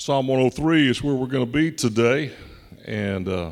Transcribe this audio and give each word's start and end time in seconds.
Psalm 0.00 0.28
103 0.28 0.88
is 0.88 1.02
where 1.02 1.16
we're 1.16 1.26
going 1.26 1.44
to 1.44 1.52
be 1.52 1.72
today. 1.72 2.32
And 2.84 3.26
uh, 3.28 3.50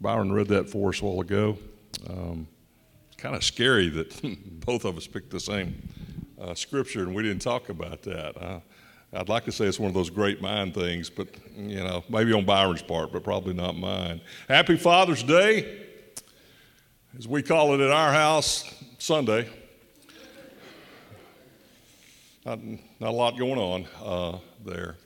Byron 0.00 0.32
read 0.32 0.48
that 0.48 0.68
for 0.68 0.88
us 0.88 1.00
a 1.00 1.04
while 1.04 1.20
ago. 1.20 1.56
Um, 2.10 2.48
kind 3.16 3.36
of 3.36 3.44
scary 3.44 3.88
that 3.90 4.20
both 4.66 4.84
of 4.84 4.96
us 4.96 5.06
picked 5.06 5.30
the 5.30 5.38
same 5.38 5.80
uh, 6.40 6.54
scripture 6.54 7.04
and 7.04 7.14
we 7.14 7.22
didn't 7.22 7.40
talk 7.40 7.68
about 7.68 8.02
that. 8.02 8.36
Uh, 8.36 8.58
I'd 9.12 9.28
like 9.28 9.44
to 9.44 9.52
say 9.52 9.66
it's 9.66 9.78
one 9.78 9.86
of 9.86 9.94
those 9.94 10.10
great 10.10 10.42
mind 10.42 10.74
things, 10.74 11.08
but, 11.08 11.28
you 11.56 11.84
know, 11.84 12.02
maybe 12.08 12.32
on 12.32 12.44
Byron's 12.44 12.82
part, 12.82 13.12
but 13.12 13.22
probably 13.22 13.54
not 13.54 13.76
mine. 13.76 14.20
Happy 14.48 14.76
Father's 14.76 15.22
Day, 15.22 15.86
as 17.16 17.28
we 17.28 17.44
call 17.44 17.74
it 17.74 17.80
at 17.80 17.92
our 17.92 18.12
house, 18.12 18.74
Sunday. 18.98 19.48
Not, 22.44 22.58
not 22.98 23.10
a 23.10 23.12
lot 23.12 23.38
going 23.38 23.60
on 23.60 23.86
uh, 24.02 24.38
there. 24.64 24.96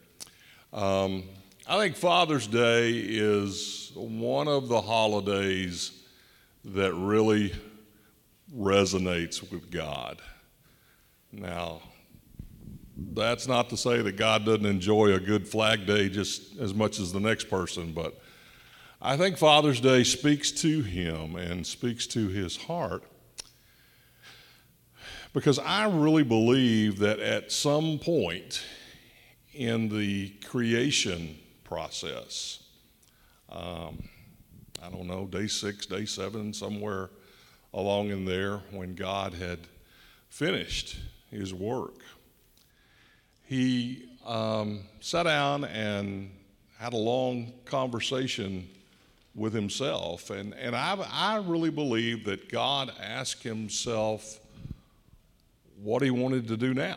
Um, 0.72 1.24
I 1.66 1.78
think 1.78 1.96
Father's 1.96 2.46
Day 2.46 2.90
is 2.90 3.90
one 3.94 4.48
of 4.48 4.68
the 4.68 4.80
holidays 4.80 5.92
that 6.64 6.92
really 6.94 7.54
resonates 8.54 9.50
with 9.50 9.70
God. 9.70 10.20
Now, 11.32 11.80
that's 12.96 13.46
not 13.46 13.70
to 13.70 13.76
say 13.76 14.02
that 14.02 14.16
God 14.16 14.44
doesn't 14.44 14.66
enjoy 14.66 15.14
a 15.14 15.20
good 15.20 15.48
flag 15.48 15.86
day 15.86 16.08
just 16.08 16.58
as 16.58 16.74
much 16.74 16.98
as 16.98 17.12
the 17.12 17.20
next 17.20 17.48
person, 17.48 17.92
but 17.92 18.20
I 19.00 19.16
think 19.16 19.38
Father's 19.38 19.80
Day 19.80 20.04
speaks 20.04 20.50
to 20.52 20.82
him 20.82 21.36
and 21.36 21.66
speaks 21.66 22.06
to 22.08 22.28
his 22.28 22.56
heart 22.56 23.04
because 25.32 25.58
I 25.58 25.88
really 25.88 26.24
believe 26.24 26.98
that 26.98 27.20
at 27.20 27.52
some 27.52 27.98
point 27.98 28.62
in 29.54 29.88
the 29.88 30.30
creation 30.46 31.36
process, 31.64 32.62
um, 33.50 34.02
I 34.82 34.90
don't 34.90 35.06
know, 35.06 35.26
day 35.26 35.46
six, 35.46 35.86
day 35.86 36.04
seven, 36.04 36.52
somewhere 36.52 37.10
along 37.74 38.10
in 38.10 38.24
there, 38.24 38.58
when 38.70 38.94
God 38.94 39.34
had 39.34 39.60
finished 40.28 40.98
his 41.30 41.52
work, 41.52 42.00
he 43.44 44.08
um, 44.26 44.80
sat 45.00 45.24
down 45.24 45.64
and 45.64 46.30
had 46.78 46.92
a 46.92 46.96
long 46.96 47.52
conversation 47.64 48.68
with 49.34 49.52
himself. 49.52 50.30
And, 50.30 50.54
and 50.54 50.76
I, 50.76 50.96
I 51.10 51.36
really 51.38 51.70
believe 51.70 52.24
that 52.24 52.50
God 52.50 52.92
asked 53.00 53.42
himself 53.42 54.38
what 55.82 56.02
he 56.02 56.10
wanted 56.10 56.48
to 56.48 56.56
do 56.56 56.74
now. 56.74 56.96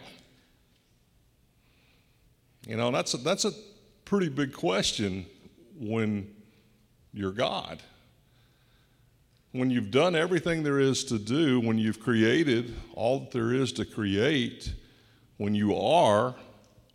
You 2.67 2.78
know, 2.78 2.92
that's 2.92 3.14
a, 3.14 3.17
that's 3.17 3.45
a 3.45 3.52
pretty 4.06 4.30
big 4.30 4.54
question 4.54 5.26
when 5.80 6.30
you're 7.14 7.31
God. 7.31 7.81
When 9.52 9.70
you've 9.70 9.92
done 9.92 10.16
everything 10.16 10.64
there 10.64 10.80
is 10.80 11.03
to 11.06 11.18
do, 11.18 11.59
when 11.59 11.78
you've 11.78 12.00
created 12.00 12.73
all 12.94 13.22
that 13.22 13.31
there 13.31 13.53
is 13.53 13.73
to 13.73 13.86
create, 13.86 14.73
when 15.38 15.56
you 15.56 15.76
are 15.76 16.36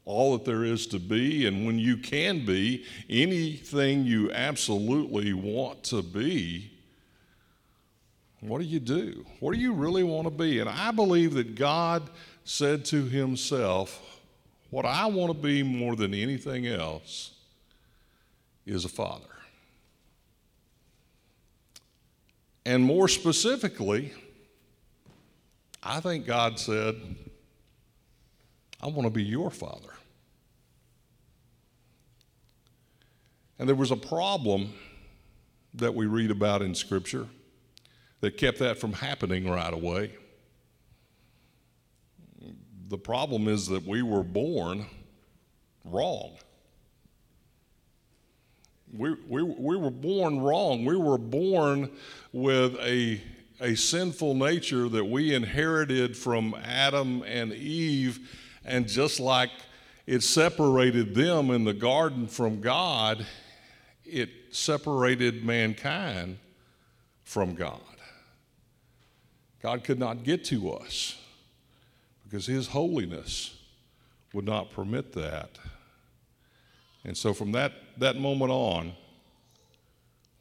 all 0.05 0.39
that 0.39 0.45
there 0.45 0.64
is 0.64 0.86
to 0.86 1.00
be, 1.00 1.47
and 1.47 1.67
when 1.67 1.78
you 1.78 1.97
can 1.97 2.47
be 2.47 2.84
anything 3.11 4.05
you 4.05 4.30
absolutely 4.33 5.33
want 5.33 5.83
to 5.83 6.01
be, 6.01 6.70
what 8.41 8.61
do 8.61 8.64
you 8.64 8.78
do? 8.78 9.27
What 9.41 9.53
do 9.53 9.58
you 9.58 9.73
really 9.73 10.05
want 10.05 10.27
to 10.27 10.30
be? 10.30 10.61
And 10.61 10.70
I 10.70 10.92
believe 10.92 11.34
that 11.34 11.56
God 11.56 12.08
said 12.45 12.84
to 12.86 13.05
himself, 13.05 14.16
What 14.77 14.84
I 14.84 15.06
want 15.06 15.32
to 15.32 15.38
be 15.38 15.62
more 15.62 15.96
than 15.96 16.12
anything 16.12 16.66
else 16.66 17.30
is 18.66 18.84
a 18.84 18.91
father. 18.91 19.24
And 22.66 22.84
more 22.84 23.08
specifically, 23.08 24.12
I 25.83 26.01
think 26.01 26.27
God 26.27 26.58
said, 26.58 26.95
I 28.78 28.89
want 28.89 29.05
to 29.05 29.11
be 29.11 29.23
your 29.23 29.51
father. 29.51 29.95
And 33.58 33.67
there 33.67 33.77
was 33.77 33.92
a 33.92 33.96
problem 33.96 34.74
that 35.72 35.95
we 35.95 36.05
read 36.05 36.30
about 36.30 36.61
in 36.61 36.74
Scripture 36.74 37.27
that 38.20 38.36
kept 38.36 38.58
that 38.58 38.77
from 38.77 38.92
happening 38.92 39.48
right 39.48 39.72
away. 39.72 40.12
The 42.89 42.98
problem 42.98 43.48
is 43.48 43.67
that 43.69 43.85
we 43.85 44.02
were 44.02 44.23
born 44.23 44.86
wrong. 45.85 46.36
We, 48.97 49.14
we, 49.29 49.42
we 49.42 49.77
were 49.77 49.91
born 49.91 50.41
wrong. 50.41 50.85
We 50.85 50.96
were 50.96 51.19
born 51.19 51.91
with 52.33 52.77
a, 52.77 53.20
a 53.61 53.75
sinful 53.75 54.35
nature 54.35 54.89
that 54.89 55.05
we 55.05 55.35
inherited 55.35 56.17
from 56.17 56.55
Adam 56.64 57.23
and 57.27 57.52
Eve. 57.52 58.30
And 58.64 58.86
just 58.86 59.19
like 59.19 59.51
it 60.07 60.23
separated 60.23 61.14
them 61.14 61.51
in 61.51 61.64
the 61.64 61.75
garden 61.75 62.29
from 62.29 62.61
God, 62.61 63.27
it 64.05 64.30
separated 64.52 65.45
mankind 65.45 66.39
from 67.25 67.55
God. 67.55 67.80
God 69.61 69.83
could 69.83 69.98
not 69.98 70.23
get 70.23 70.45
to 70.46 70.70
us 70.70 71.17
because 72.36 72.47
His 72.47 72.67
holiness 72.67 73.57
would 74.35 74.45
not 74.45 74.69
permit 74.69 75.14
that. 75.14 75.48
And 77.02 77.17
so, 77.17 77.33
from 77.33 77.52
that, 77.52 77.73
that 77.97 78.17
moment 78.17 78.51
on, 78.51 78.92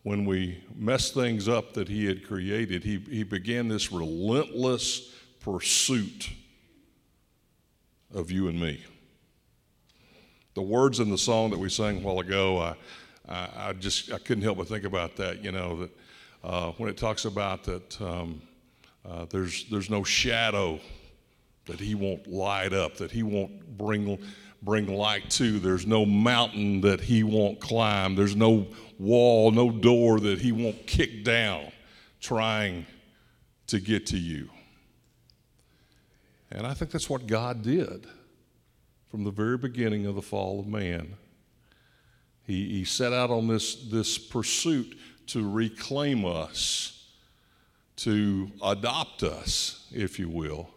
when 0.03 0.25
we 0.25 0.61
messed 0.75 1.13
things 1.13 1.47
up 1.47 1.73
that 1.75 1.87
He 1.87 2.05
had 2.05 2.27
created, 2.27 2.83
He, 2.83 2.97
he 3.09 3.23
began 3.23 3.69
this 3.69 3.93
relentless 3.93 5.13
pursuit 5.39 6.31
of 8.13 8.29
you 8.29 8.49
and 8.49 8.59
me. 8.59 8.83
The 10.53 10.63
words 10.63 10.99
in 10.99 11.09
the 11.09 11.17
song 11.17 11.49
that 11.51 11.59
we 11.59 11.69
sang 11.69 11.99
a 11.99 12.01
while 12.01 12.19
ago, 12.19 12.59
I, 12.59 12.75
I, 13.29 13.49
I 13.69 13.73
just 13.73 14.11
I 14.11 14.17
couldn't 14.17 14.43
help 14.43 14.57
but 14.57 14.67
think 14.67 14.83
about 14.83 15.15
that. 15.15 15.41
You 15.41 15.53
know 15.53 15.79
that 15.79 15.91
uh, 16.43 16.71
when 16.71 16.89
it 16.89 16.97
talks 16.97 17.23
about 17.23 17.63
that. 17.63 18.01
Um, 18.01 18.41
uh, 19.07 19.23
there's, 19.29 19.65
there's 19.69 19.91
no 19.91 20.03
shadow 20.03 20.79
that 21.65 21.79
he 21.79 21.95
won't 21.95 22.27
light 22.27 22.73
up, 22.73 22.97
that 22.97 23.11
he 23.11 23.23
won't 23.23 23.77
bring, 23.77 24.19
bring 24.61 24.87
light 24.87 25.29
to. 25.31 25.59
There's 25.59 25.85
no 25.87 26.05
mountain 26.05 26.81
that 26.81 27.01
he 27.01 27.23
won't 27.23 27.59
climb. 27.59 28.15
There's 28.15 28.35
no 28.35 28.67
wall, 28.99 29.51
no 29.51 29.71
door 29.71 30.19
that 30.19 30.39
he 30.39 30.51
won't 30.51 30.85
kick 30.87 31.23
down 31.23 31.71
trying 32.19 32.85
to 33.67 33.79
get 33.79 34.05
to 34.07 34.17
you. 34.17 34.49
And 36.51 36.65
I 36.65 36.73
think 36.73 36.91
that's 36.91 37.09
what 37.09 37.27
God 37.27 37.63
did 37.63 38.07
from 39.09 39.23
the 39.23 39.31
very 39.31 39.57
beginning 39.57 40.05
of 40.05 40.15
the 40.15 40.21
fall 40.21 40.59
of 40.59 40.67
man. 40.67 41.15
He, 42.45 42.69
he 42.69 42.83
set 42.83 43.11
out 43.11 43.31
on 43.31 43.47
this, 43.47 43.75
this 43.75 44.17
pursuit 44.17 44.97
to 45.27 45.49
reclaim 45.49 46.25
us 46.25 46.91
to 47.97 48.51
adopt 48.63 49.23
us, 49.23 49.87
if 49.91 50.19
you 50.19 50.29
will, 50.29 50.69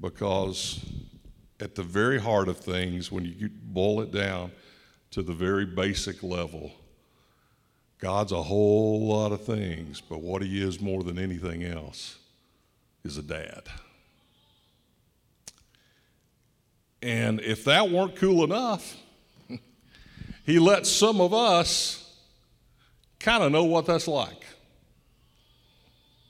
because 0.00 0.84
at 1.60 1.74
the 1.74 1.82
very 1.82 2.18
heart 2.18 2.48
of 2.48 2.58
things, 2.58 3.12
when 3.12 3.24
you 3.24 3.50
boil 3.50 4.00
it 4.00 4.12
down 4.12 4.50
to 5.10 5.22
the 5.22 5.32
very 5.32 5.66
basic 5.66 6.22
level, 6.22 6.72
God's 7.98 8.32
a 8.32 8.42
whole 8.42 9.06
lot 9.06 9.32
of 9.32 9.44
things, 9.44 10.00
but 10.00 10.22
what 10.22 10.42
He 10.42 10.62
is 10.62 10.80
more 10.80 11.02
than 11.02 11.18
anything 11.18 11.64
else 11.64 12.18
is 13.04 13.18
a 13.18 13.22
dad. 13.22 13.64
And 17.02 17.40
if 17.40 17.64
that 17.64 17.90
weren't 17.90 18.16
cool 18.16 18.44
enough, 18.44 18.96
He 20.46 20.58
let 20.58 20.86
some 20.86 21.20
of 21.20 21.34
us 21.34 22.00
kind 23.18 23.42
of 23.44 23.52
know 23.52 23.64
what 23.64 23.86
that's 23.86 24.08
like. 24.08 24.44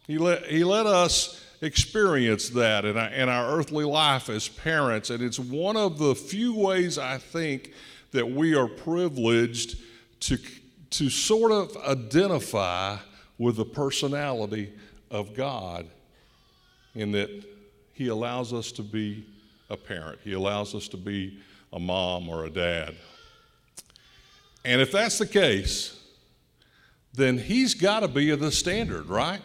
He 0.06 0.18
let, 0.18 0.44
he 0.46 0.64
let 0.64 0.86
us 0.86 1.39
experience 1.60 2.48
that 2.50 2.84
in 2.84 2.96
our, 2.96 3.08
in 3.08 3.28
our 3.28 3.58
earthly 3.58 3.84
life 3.84 4.28
as 4.28 4.48
parents. 4.48 5.10
And 5.10 5.22
it's 5.22 5.38
one 5.38 5.76
of 5.76 5.98
the 5.98 6.14
few 6.14 6.54
ways 6.54 6.98
I 6.98 7.18
think 7.18 7.72
that 8.12 8.28
we 8.28 8.54
are 8.54 8.66
privileged 8.66 9.76
to, 10.20 10.38
to 10.90 11.10
sort 11.10 11.52
of 11.52 11.76
identify 11.78 12.96
with 13.38 13.56
the 13.56 13.64
personality 13.64 14.72
of 15.10 15.34
God 15.34 15.86
in 16.94 17.12
that 17.12 17.30
He 17.92 18.08
allows 18.08 18.52
us 18.52 18.72
to 18.72 18.82
be 18.82 19.26
a 19.68 19.76
parent, 19.76 20.18
He 20.24 20.32
allows 20.32 20.74
us 20.74 20.88
to 20.88 20.96
be 20.96 21.38
a 21.72 21.78
mom 21.78 22.28
or 22.28 22.44
a 22.44 22.50
dad. 22.50 22.96
And 24.64 24.80
if 24.80 24.92
that's 24.92 25.18
the 25.18 25.26
case, 25.26 25.98
then 27.14 27.38
He's 27.38 27.74
got 27.74 28.00
to 28.00 28.08
be 28.08 28.34
the 28.34 28.50
standard, 28.50 29.06
right? 29.06 29.40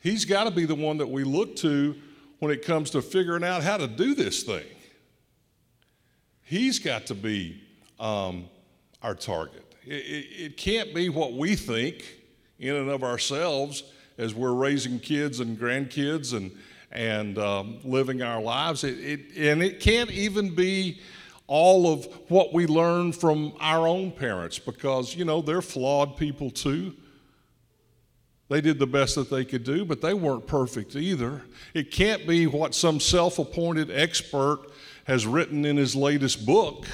He's 0.00 0.24
got 0.24 0.44
to 0.44 0.50
be 0.50 0.64
the 0.64 0.74
one 0.74 0.98
that 0.98 1.08
we 1.08 1.24
look 1.24 1.56
to 1.56 1.94
when 2.38 2.50
it 2.50 2.64
comes 2.64 2.90
to 2.90 3.02
figuring 3.02 3.44
out 3.44 3.62
how 3.62 3.76
to 3.76 3.86
do 3.86 4.14
this 4.14 4.42
thing. 4.42 4.64
He's 6.42 6.78
got 6.78 7.06
to 7.06 7.14
be 7.14 7.60
um, 8.00 8.46
our 9.02 9.14
target. 9.14 9.74
It, 9.84 9.92
it, 9.92 10.42
it 10.44 10.56
can't 10.56 10.94
be 10.94 11.08
what 11.10 11.34
we 11.34 11.54
think 11.54 12.16
in 12.58 12.74
and 12.74 12.90
of 12.90 13.04
ourselves 13.04 13.84
as 14.18 14.34
we're 14.34 14.52
raising 14.52 14.98
kids 14.98 15.40
and 15.40 15.58
grandkids 15.58 16.34
and, 16.34 16.50
and 16.90 17.38
um, 17.38 17.78
living 17.84 18.22
our 18.22 18.40
lives. 18.40 18.84
It, 18.84 18.98
it, 18.98 19.20
and 19.36 19.62
it 19.62 19.80
can't 19.80 20.10
even 20.10 20.54
be 20.54 21.00
all 21.46 21.92
of 21.92 22.06
what 22.28 22.52
we 22.52 22.66
learn 22.66 23.12
from 23.12 23.52
our 23.60 23.86
own 23.86 24.12
parents 24.12 24.58
because, 24.58 25.14
you 25.14 25.24
know, 25.24 25.42
they're 25.42 25.62
flawed 25.62 26.16
people 26.16 26.50
too. 26.50 26.94
They 28.50 28.60
did 28.60 28.80
the 28.80 28.86
best 28.86 29.14
that 29.14 29.30
they 29.30 29.44
could 29.44 29.62
do, 29.62 29.84
but 29.84 30.00
they 30.00 30.12
weren't 30.12 30.44
perfect 30.44 30.96
either. 30.96 31.42
It 31.72 31.92
can't 31.92 32.26
be 32.26 32.48
what 32.48 32.74
some 32.74 32.98
self 32.98 33.38
appointed 33.38 33.92
expert 33.92 34.62
has 35.04 35.24
written 35.24 35.64
in 35.64 35.76
his 35.76 35.94
latest 35.94 36.44
book. 36.44 36.84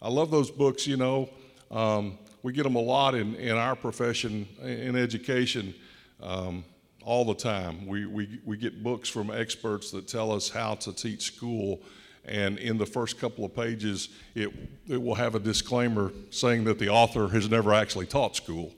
I 0.00 0.08
love 0.08 0.30
those 0.30 0.50
books, 0.50 0.86
you 0.86 0.96
know. 0.96 1.28
Um, 1.70 2.18
we 2.42 2.54
get 2.54 2.62
them 2.62 2.76
a 2.76 2.80
lot 2.80 3.14
in, 3.14 3.34
in 3.34 3.56
our 3.56 3.76
profession, 3.76 4.48
in 4.62 4.96
education, 4.96 5.74
um, 6.22 6.64
all 7.04 7.26
the 7.26 7.34
time. 7.34 7.86
We, 7.86 8.06
we, 8.06 8.40
we 8.46 8.56
get 8.56 8.82
books 8.82 9.10
from 9.10 9.30
experts 9.30 9.90
that 9.90 10.08
tell 10.08 10.32
us 10.32 10.48
how 10.48 10.76
to 10.76 10.94
teach 10.94 11.22
school. 11.24 11.82
And 12.24 12.58
in 12.58 12.78
the 12.78 12.86
first 12.86 13.18
couple 13.18 13.44
of 13.44 13.54
pages, 13.54 14.08
it, 14.34 14.50
it 14.88 15.00
will 15.00 15.14
have 15.14 15.34
a 15.34 15.40
disclaimer 15.40 16.10
saying 16.30 16.64
that 16.64 16.78
the 16.78 16.88
author 16.88 17.28
has 17.28 17.50
never 17.50 17.74
actually 17.74 18.06
taught 18.06 18.34
school. 18.34 18.72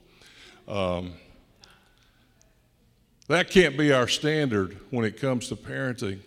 Um, 0.66 1.12
that 3.28 3.50
can't 3.50 3.76
be 3.76 3.92
our 3.92 4.08
standard 4.08 4.78
when 4.90 5.04
it 5.04 5.20
comes 5.20 5.48
to 5.48 5.56
parenting. 5.56 6.20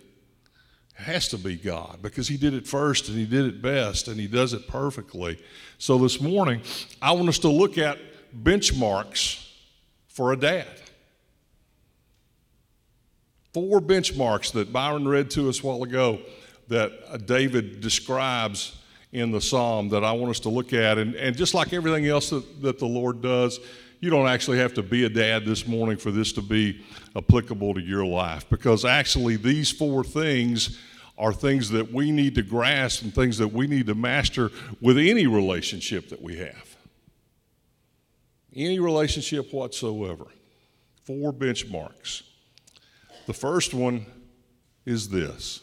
It 0.99 1.03
has 1.03 1.27
to 1.29 1.37
be 1.37 1.55
God 1.55 1.99
because 2.01 2.27
He 2.27 2.37
did 2.37 2.53
it 2.53 2.67
first 2.67 3.07
and 3.07 3.17
He 3.17 3.25
did 3.25 3.45
it 3.45 3.61
best 3.61 4.07
and 4.07 4.19
He 4.19 4.27
does 4.27 4.53
it 4.53 4.67
perfectly. 4.67 5.39
So 5.77 5.97
this 5.97 6.19
morning, 6.19 6.61
I 7.01 7.11
want 7.11 7.29
us 7.29 7.39
to 7.39 7.49
look 7.49 7.77
at 7.77 7.99
benchmarks 8.43 9.47
for 10.07 10.33
a 10.33 10.37
dad. 10.37 10.67
Four 13.53 13.79
benchmarks 13.79 14.51
that 14.53 14.73
Byron 14.73 15.07
read 15.07 15.29
to 15.31 15.49
us 15.49 15.63
a 15.63 15.65
while 15.65 15.83
ago 15.83 16.19
that 16.67 16.91
uh, 17.07 17.17
David 17.17 17.81
describes 17.81 18.75
in 19.11 19.31
the 19.31 19.41
psalm 19.41 19.89
that 19.89 20.03
I 20.03 20.11
want 20.11 20.31
us 20.31 20.39
to 20.41 20.49
look 20.49 20.73
at. 20.73 20.97
And, 20.97 21.15
and 21.15 21.35
just 21.35 21.53
like 21.53 21.73
everything 21.73 22.07
else 22.07 22.29
that, 22.29 22.61
that 22.61 22.79
the 22.79 22.85
Lord 22.85 23.21
does, 23.21 23.59
you 23.99 24.09
don't 24.09 24.27
actually 24.27 24.59
have 24.59 24.73
to 24.75 24.83
be 24.83 25.05
a 25.05 25.09
dad 25.09 25.45
this 25.45 25.67
morning 25.67 25.97
for 25.97 26.11
this 26.11 26.31
to 26.33 26.41
be 26.41 26.83
applicable 27.15 27.73
to 27.73 27.81
your 27.81 28.05
life 28.05 28.47
because 28.49 28.85
actually 28.85 29.35
these 29.35 29.71
four 29.71 30.03
things 30.03 30.77
are 31.17 31.33
things 31.33 31.69
that 31.71 31.91
we 31.91 32.11
need 32.11 32.35
to 32.35 32.43
grasp 32.43 33.01
and 33.01 33.13
things 33.13 33.37
that 33.39 33.47
we 33.47 33.65
need 33.65 33.87
to 33.87 33.95
master 33.95 34.51
with 34.81 34.97
any 34.97 35.25
relationship 35.25 36.09
that 36.09 36.21
we 36.21 36.37
have. 36.37 36.77
Any 38.55 38.79
relationship 38.79 39.51
whatsoever. 39.51 40.25
Four 41.03 41.33
benchmarks. 41.33 42.23
The 43.25 43.33
first 43.33 43.73
one 43.73 44.05
is 44.85 45.09
this. 45.09 45.61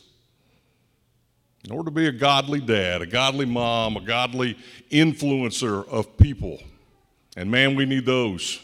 In 1.64 1.72
order 1.72 1.86
to 1.86 1.90
be 1.94 2.08
a 2.08 2.12
godly 2.12 2.60
dad, 2.60 3.00
a 3.00 3.06
godly 3.06 3.46
mom, 3.46 3.96
a 3.96 4.00
godly 4.00 4.58
influencer 4.90 5.88
of 5.88 6.16
people, 6.18 6.58
and 7.36 7.50
man, 7.50 7.74
we 7.74 7.84
need 7.84 8.06
those. 8.06 8.60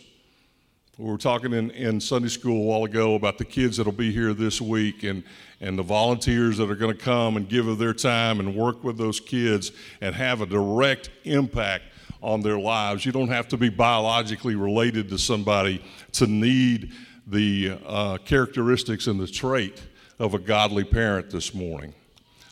We 0.97 1.11
were 1.11 1.19
talking 1.19 1.55
in, 1.55 1.71
in 1.71 1.99
Sunday 1.99 2.29
school 2.29 2.59
a 2.59 2.65
while 2.67 2.85
ago 2.85 3.15
about 3.15 3.39
the 3.39 3.45
kids 3.45 3.79
that'll 3.79 3.91
be 3.91 4.13
here 4.13 4.35
this 4.35 4.61
week 4.61 5.03
and, 5.03 5.25
and 5.61 5.79
the 5.79 5.83
volunteers 5.83 6.59
that 6.59 6.71
are 6.71 6.75
going 6.75 6.95
to 6.95 7.03
come 7.03 7.39
and 7.39 7.49
give 7.49 7.69
of 7.69 7.79
their 7.79 7.95
time 7.95 8.39
and 8.39 8.55
work 8.55 8.85
with 8.85 8.99
those 8.99 9.19
kids 9.19 9.73
and 10.03 10.15
have 10.15 10.43
a 10.43 10.47
direct 10.47 11.09
impact 11.25 11.85
on 12.23 12.43
their 12.43 12.59
lives. 12.59 13.07
You 13.07 13.13
don't 13.13 13.29
have 13.29 13.49
to 13.49 13.57
be 13.57 13.71
biologically 13.71 14.57
related 14.57 15.09
to 15.09 15.19
somebody 15.19 15.83
to 16.13 16.27
need 16.27 16.93
the 17.27 17.79
uh, 17.87 18.19
characteristics 18.19 19.07
and 19.07 19.19
the 19.19 19.27
trait 19.27 19.83
of 20.19 20.35
a 20.35 20.39
godly 20.39 20.85
parent 20.85 21.31
this 21.31 21.55
morning. 21.55 21.95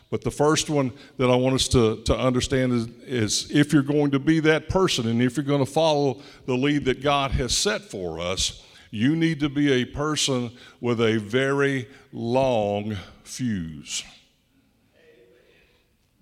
But 0.09 0.23
the 0.23 0.31
first 0.31 0.69
one 0.69 0.91
that 1.17 1.29
I 1.29 1.35
want 1.35 1.55
us 1.55 1.67
to, 1.69 2.01
to 2.03 2.17
understand 2.17 2.73
is, 2.73 2.87
is 3.05 3.51
if 3.51 3.71
you're 3.71 3.83
going 3.83 4.11
to 4.11 4.19
be 4.19 4.39
that 4.39 4.67
person 4.67 5.07
and 5.07 5.21
if 5.21 5.37
you're 5.37 5.43
going 5.43 5.63
to 5.63 5.71
follow 5.71 6.21
the 6.45 6.55
lead 6.55 6.85
that 6.85 7.03
God 7.03 7.31
has 7.31 7.55
set 7.55 7.81
for 7.81 8.19
us, 8.19 8.65
you 8.91 9.15
need 9.15 9.39
to 9.41 9.49
be 9.49 9.71
a 9.71 9.85
person 9.85 10.51
with 10.81 10.99
a 10.99 11.17
very 11.17 11.87
long 12.11 12.97
fuse. 13.23 14.03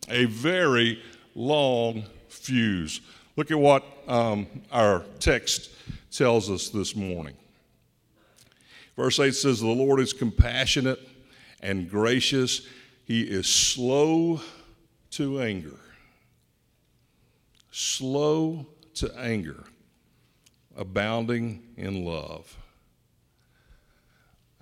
A 0.10 0.26
very 0.26 1.02
long 1.34 2.04
fuse. 2.28 3.00
Look 3.38 3.52
at 3.52 3.60
what 3.60 3.86
um, 4.08 4.48
our 4.70 5.06
text 5.20 5.70
tells 6.12 6.50
us 6.50 6.70
this 6.70 6.94
morning. 6.94 7.36
Verse 8.98 9.20
8 9.20 9.34
says, 9.34 9.62
The 9.62 9.68
Lord 9.68 10.02
is 10.02 10.12
compassionate 10.12 11.00
and 11.62 11.90
gracious 11.90 12.68
he 13.08 13.22
is 13.22 13.48
slow 13.48 14.42
to 15.12 15.40
anger. 15.40 15.80
Slow 17.72 18.68
to 18.96 19.18
anger, 19.18 19.64
abounding 20.76 21.64
in 21.78 22.04
love. 22.04 22.58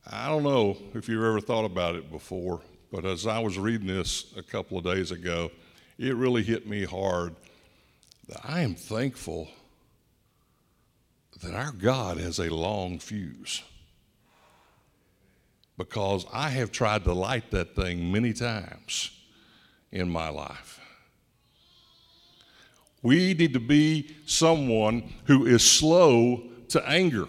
I 0.06 0.30
don't 0.30 0.44
know 0.44 0.78
if 0.94 1.10
you've 1.10 1.24
ever 1.24 1.42
thought 1.42 1.66
about 1.66 1.96
it 1.96 2.12
before, 2.12 2.62
but 2.92 3.04
as 3.04 3.26
I 3.26 3.40
was 3.40 3.58
reading 3.58 3.88
this 3.88 4.32
a 4.38 4.44
couple 4.44 4.78
of 4.78 4.84
days 4.84 5.10
ago, 5.10 5.50
it 5.98 6.16
really 6.16 6.44
hit 6.44 6.68
me 6.68 6.84
hard 6.84 7.34
that 8.28 8.42
I 8.44 8.62
am 8.62 8.76
thankful 8.76 9.50
that 11.42 11.56
our 11.56 11.72
God 11.72 12.18
has 12.18 12.38
a 12.38 12.54
long 12.54 13.00
fuse 13.00 13.64
because 15.78 16.26
I 16.32 16.50
have 16.50 16.72
tried 16.72 17.04
to 17.06 17.14
light 17.14 17.52
that 17.52 17.76
thing 17.76 18.12
many 18.12 18.34
times 18.34 19.12
in 19.92 20.10
my 20.10 20.30
life. 20.30 20.80
We 23.02 23.34
need 23.34 23.54
to 23.54 23.60
be 23.60 24.16
someone 24.26 25.14
who 25.26 25.46
is 25.46 25.64
slow 25.64 26.44
to 26.70 26.90
anger. 26.90 27.28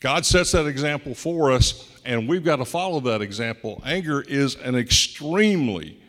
God 0.00 0.24
sets 0.26 0.52
that 0.52 0.66
example 0.66 1.14
for 1.14 1.50
us, 1.50 1.88
and 2.04 2.28
we've 2.28 2.44
got 2.44 2.56
to 2.56 2.64
follow 2.64 3.00
that 3.00 3.22
example. 3.22 3.82
Anger 3.84 4.22
is 4.22 4.56
an 4.56 4.76
extremely 4.76 6.00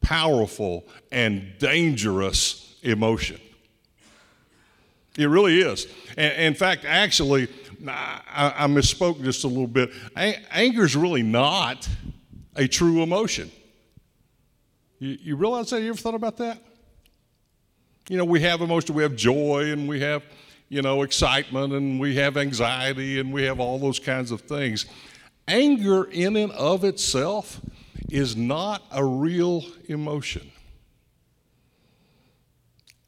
powerful 0.00 0.84
and 1.10 1.52
dangerous 1.58 2.76
emotion. 2.82 3.40
It 5.18 5.26
really 5.26 5.60
is. 5.60 5.86
And, 6.16 6.32
in 6.34 6.54
fact, 6.54 6.84
actually, 6.84 7.48
I, 7.88 8.54
I 8.56 8.66
misspoke 8.66 9.22
just 9.22 9.44
a 9.44 9.48
little 9.48 9.66
bit. 9.66 9.90
anger 10.16 10.84
is 10.84 10.96
really 10.96 11.22
not 11.22 11.88
a 12.54 12.66
true 12.66 13.02
emotion. 13.02 13.50
You, 14.98 15.18
you 15.20 15.36
realize 15.36 15.70
that? 15.70 15.82
You 15.82 15.90
ever 15.90 15.98
thought 15.98 16.14
about 16.14 16.38
that? 16.38 16.58
You 18.08 18.16
know, 18.16 18.24
we 18.24 18.40
have 18.42 18.60
emotion, 18.60 18.94
we 18.94 19.02
have 19.02 19.16
joy, 19.16 19.72
and 19.72 19.88
we 19.88 20.00
have, 20.00 20.22
you 20.68 20.80
know, 20.80 21.02
excitement, 21.02 21.72
and 21.72 21.98
we 21.98 22.14
have 22.16 22.36
anxiety, 22.36 23.18
and 23.18 23.32
we 23.32 23.42
have 23.44 23.58
all 23.58 23.78
those 23.78 23.98
kinds 23.98 24.30
of 24.30 24.42
things. 24.42 24.86
Anger, 25.48 26.04
in 26.04 26.36
and 26.36 26.52
of 26.52 26.84
itself, 26.84 27.60
is 28.08 28.36
not 28.36 28.82
a 28.92 29.04
real 29.04 29.64
emotion. 29.88 30.50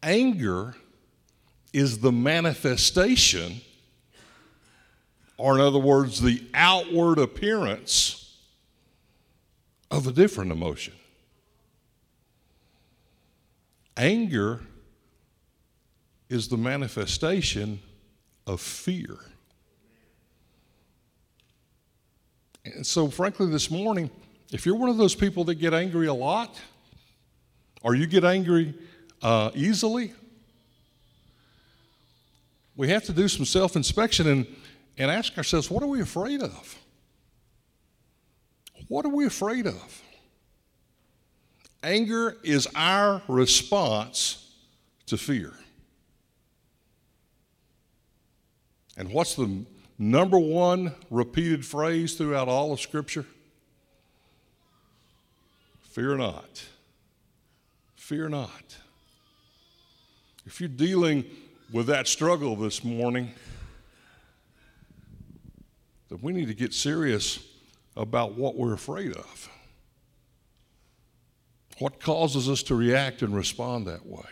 Anger 0.03 0.75
is 1.73 1.99
the 1.99 2.13
manifestation 2.13 3.61
or 5.39 5.55
in 5.55 5.61
other 5.61 5.79
words, 5.79 6.21
the 6.21 6.43
outward 6.53 7.19
appearance 7.19 8.37
of 9.91 10.07
a 10.07 10.13
different 10.13 10.51
emotion. 10.51 10.93
Anger 13.97 14.61
is 16.29 16.49
the 16.49 16.57
manifestation 16.57 17.81
of 18.47 18.61
fear. 18.61 19.17
And 22.65 22.87
so, 22.87 23.09
frankly, 23.09 23.47
this 23.47 23.71
morning, 23.71 24.11
if 24.53 24.67
you're 24.67 24.77
one 24.77 24.91
of 24.91 24.99
those 24.99 25.15
people 25.15 25.45
that 25.45 25.55
get 25.55 25.73
angry 25.73 26.09
a 26.09 26.15
lot, 26.15 26.61
or 27.83 27.95
you 27.95 28.07
get 28.07 28.25
angry 28.25 28.75
uh, 29.23 29.51
easily, 29.55 30.13
we 32.77 32.89
have 32.89 33.05
to 33.05 33.13
do 33.13 33.29
some 33.29 33.45
self 33.45 33.77
inspection 33.77 34.29
and 34.29 34.47
and 34.99 35.11
ask 35.11 35.37
ourselves 35.39 35.71
what 35.71 35.83
are 35.83 35.87
we 35.87 36.01
afraid 36.01 36.43
of? 36.43 36.79
What 38.89 39.07
are 39.07 39.11
we 39.11 39.27
afraid 39.27 39.67
of? 39.67 40.03
Anger 41.83 42.37
is 42.43 42.67
our 42.75 43.23
response 43.29 44.53
to 45.07 45.17
fear. 45.17 45.53
And 48.97 49.11
what's 49.13 49.37
the 49.37 49.65
number 49.97 50.39
one 50.39 50.93
repeated 51.09 51.65
phrase 51.65 52.15
throughout 52.15 52.49
all 52.49 52.73
of 52.73 52.81
Scripture? 52.81 53.25
Fear 55.83 56.17
not. 56.17 56.65
fear 57.97 58.29
not. 58.29 58.77
If 60.47 60.61
you're 60.61 60.69
dealing 60.69 61.25
with 61.73 61.87
that 61.87 62.09
struggle 62.09 62.57
this 62.57 62.83
morning, 62.83 63.33
then 66.09 66.19
we 66.23 66.33
need 66.33 66.49
to 66.49 66.55
get 66.55 66.73
serious 66.73 67.45
about 67.97 68.35
what 68.35 68.57
we're 68.57 68.75
afraid 68.75 69.13
of. 69.13 69.49
What 71.79 72.01
causes 72.01 72.49
us 72.49 72.63
to 72.65 72.75
react 72.75 73.23
and 73.23 73.35
respond 73.35 73.87
that 73.87 74.05
way? 74.07 74.23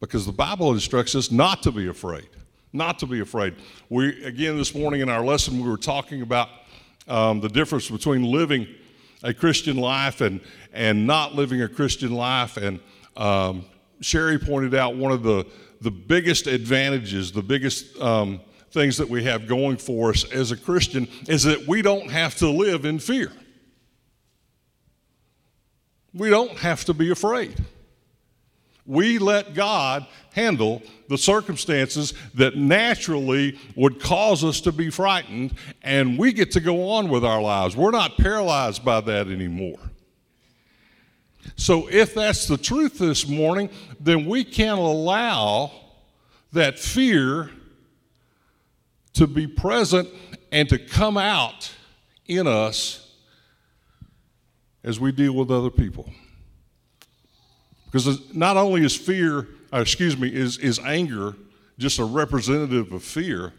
Because 0.00 0.26
the 0.26 0.32
Bible 0.32 0.72
instructs 0.72 1.14
us 1.14 1.30
not 1.30 1.62
to 1.62 1.72
be 1.72 1.88
afraid. 1.88 2.28
Not 2.72 2.98
to 3.00 3.06
be 3.06 3.20
afraid. 3.20 3.54
We, 3.90 4.24
again, 4.24 4.56
this 4.56 4.74
morning 4.74 5.00
in 5.00 5.08
our 5.08 5.24
lesson, 5.24 5.62
we 5.62 5.68
were 5.68 5.76
talking 5.76 6.22
about 6.22 6.48
um, 7.06 7.40
the 7.40 7.48
difference 7.48 7.90
between 7.90 8.22
living 8.22 8.66
a 9.22 9.34
Christian 9.34 9.76
life 9.76 10.20
and, 10.20 10.40
and 10.72 11.06
not 11.06 11.34
living 11.34 11.62
a 11.62 11.68
Christian 11.68 12.12
life. 12.12 12.56
And 12.56 12.80
um, 13.16 13.64
Sherry 14.00 14.38
pointed 14.38 14.74
out 14.74 14.96
one 14.96 15.12
of 15.12 15.22
the, 15.22 15.46
the 15.82 15.90
biggest 15.90 16.46
advantages, 16.46 17.30
the 17.30 17.42
biggest 17.42 17.96
um, 18.00 18.40
things 18.72 18.96
that 18.96 19.08
we 19.08 19.24
have 19.24 19.46
going 19.46 19.76
for 19.76 20.10
us 20.10 20.24
as 20.32 20.50
a 20.50 20.56
Christian 20.56 21.06
is 21.28 21.42
that 21.44 21.66
we 21.66 21.82
don't 21.82 22.10
have 22.10 22.34
to 22.36 22.48
live 22.48 22.84
in 22.84 22.98
fear. 22.98 23.30
We 26.14 26.30
don't 26.30 26.58
have 26.58 26.84
to 26.86 26.94
be 26.94 27.10
afraid. 27.10 27.54
We 28.84 29.18
let 29.18 29.54
God 29.54 30.06
handle 30.32 30.82
the 31.08 31.16
circumstances 31.16 32.14
that 32.34 32.56
naturally 32.56 33.58
would 33.76 34.00
cause 34.00 34.42
us 34.42 34.60
to 34.62 34.72
be 34.72 34.90
frightened, 34.90 35.54
and 35.82 36.18
we 36.18 36.32
get 36.32 36.50
to 36.52 36.60
go 36.60 36.90
on 36.90 37.08
with 37.08 37.24
our 37.24 37.40
lives. 37.40 37.76
We're 37.76 37.92
not 37.92 38.16
paralyzed 38.16 38.84
by 38.84 39.00
that 39.02 39.28
anymore. 39.28 39.78
So, 41.56 41.88
if 41.88 42.14
that's 42.14 42.46
the 42.46 42.56
truth 42.56 42.98
this 42.98 43.26
morning, 43.28 43.68
then 44.00 44.26
we 44.26 44.44
can't 44.44 44.78
allow 44.78 45.72
that 46.52 46.78
fear 46.78 47.50
to 49.14 49.26
be 49.26 49.46
present 49.46 50.08
and 50.50 50.68
to 50.68 50.78
come 50.78 51.16
out 51.16 51.72
in 52.26 52.46
us 52.46 53.14
as 54.84 54.98
we 54.98 55.12
deal 55.12 55.32
with 55.32 55.50
other 55.50 55.70
people. 55.70 56.10
Because 57.86 58.34
not 58.34 58.56
only 58.56 58.84
is 58.84 58.96
fear, 58.96 59.48
uh, 59.72 59.80
excuse 59.80 60.16
me, 60.16 60.28
is, 60.28 60.58
is 60.58 60.78
anger 60.78 61.34
just 61.78 61.98
a 61.98 62.04
representative 62.04 62.92
of 62.92 63.02
fear, 63.02 63.52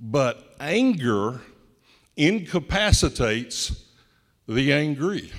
but 0.00 0.54
anger 0.60 1.40
incapacitates 2.16 3.84
the 4.48 4.72
angry. 4.72 5.30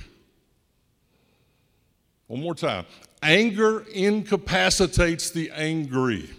One 2.28 2.40
more 2.40 2.54
time. 2.54 2.84
Anger 3.22 3.84
incapacitates 3.92 5.30
the 5.30 5.50
angry. 5.50 6.30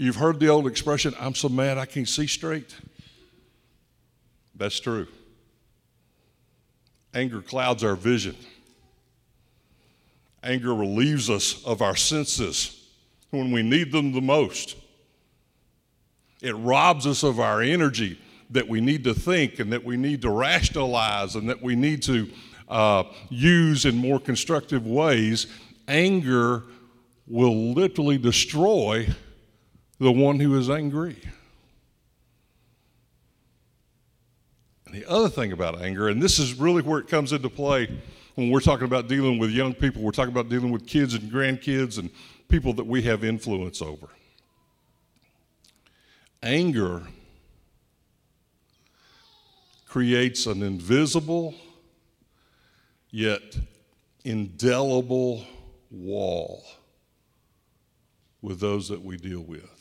You've 0.00 0.16
heard 0.16 0.40
the 0.40 0.48
old 0.48 0.66
expression, 0.66 1.14
I'm 1.20 1.34
so 1.34 1.50
mad 1.50 1.76
I 1.76 1.84
can't 1.84 2.08
see 2.08 2.26
straight. 2.26 2.74
That's 4.54 4.80
true. 4.80 5.06
Anger 7.12 7.42
clouds 7.42 7.84
our 7.84 7.96
vision. 7.96 8.34
Anger 10.42 10.74
relieves 10.74 11.28
us 11.28 11.62
of 11.66 11.82
our 11.82 11.96
senses 11.96 12.82
when 13.28 13.52
we 13.52 13.62
need 13.62 13.92
them 13.92 14.12
the 14.12 14.22
most. 14.22 14.74
It 16.40 16.56
robs 16.56 17.06
us 17.06 17.22
of 17.22 17.38
our 17.38 17.60
energy 17.60 18.18
that 18.48 18.66
we 18.66 18.80
need 18.80 19.04
to 19.04 19.12
think 19.12 19.58
and 19.58 19.70
that 19.70 19.84
we 19.84 19.98
need 19.98 20.22
to 20.22 20.30
rationalize 20.30 21.36
and 21.36 21.46
that 21.50 21.60
we 21.60 21.76
need 21.76 22.02
to 22.04 22.26
uh, 22.70 23.04
use 23.28 23.84
in 23.84 23.96
more 23.96 24.18
constructive 24.18 24.86
ways. 24.86 25.46
Anger 25.88 26.62
will 27.26 27.74
literally 27.74 28.16
destroy 28.16 29.06
the 30.00 30.10
one 30.10 30.40
who 30.40 30.58
is 30.58 30.68
angry. 30.70 31.16
And 34.86 34.94
the 34.94 35.08
other 35.08 35.28
thing 35.28 35.52
about 35.52 35.80
anger, 35.80 36.08
and 36.08 36.20
this 36.20 36.38
is 36.38 36.54
really 36.54 36.82
where 36.82 36.98
it 36.98 37.06
comes 37.06 37.32
into 37.32 37.48
play 37.50 37.88
when 38.34 38.50
we're 38.50 38.60
talking 38.60 38.86
about 38.86 39.06
dealing 39.06 39.38
with 39.38 39.50
young 39.50 39.74
people, 39.74 40.02
we're 40.02 40.10
talking 40.10 40.32
about 40.32 40.48
dealing 40.48 40.70
with 40.70 40.86
kids 40.86 41.14
and 41.14 41.30
grandkids 41.30 41.98
and 41.98 42.10
people 42.48 42.72
that 42.72 42.86
we 42.86 43.02
have 43.02 43.22
influence 43.22 43.82
over. 43.82 44.08
Anger 46.42 47.02
creates 49.86 50.46
an 50.46 50.62
invisible 50.62 51.54
yet 53.10 53.58
indelible 54.24 55.44
wall 55.90 56.64
with 58.40 58.60
those 58.60 58.88
that 58.88 59.02
we 59.02 59.16
deal 59.16 59.42
with. 59.42 59.79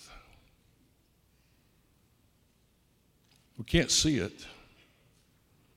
We 3.60 3.66
can't 3.66 3.92
see 3.92 4.18
it, 4.18 4.46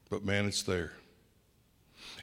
but 0.09 0.25
man, 0.25 0.47
it's 0.47 0.63
there. 0.63 0.93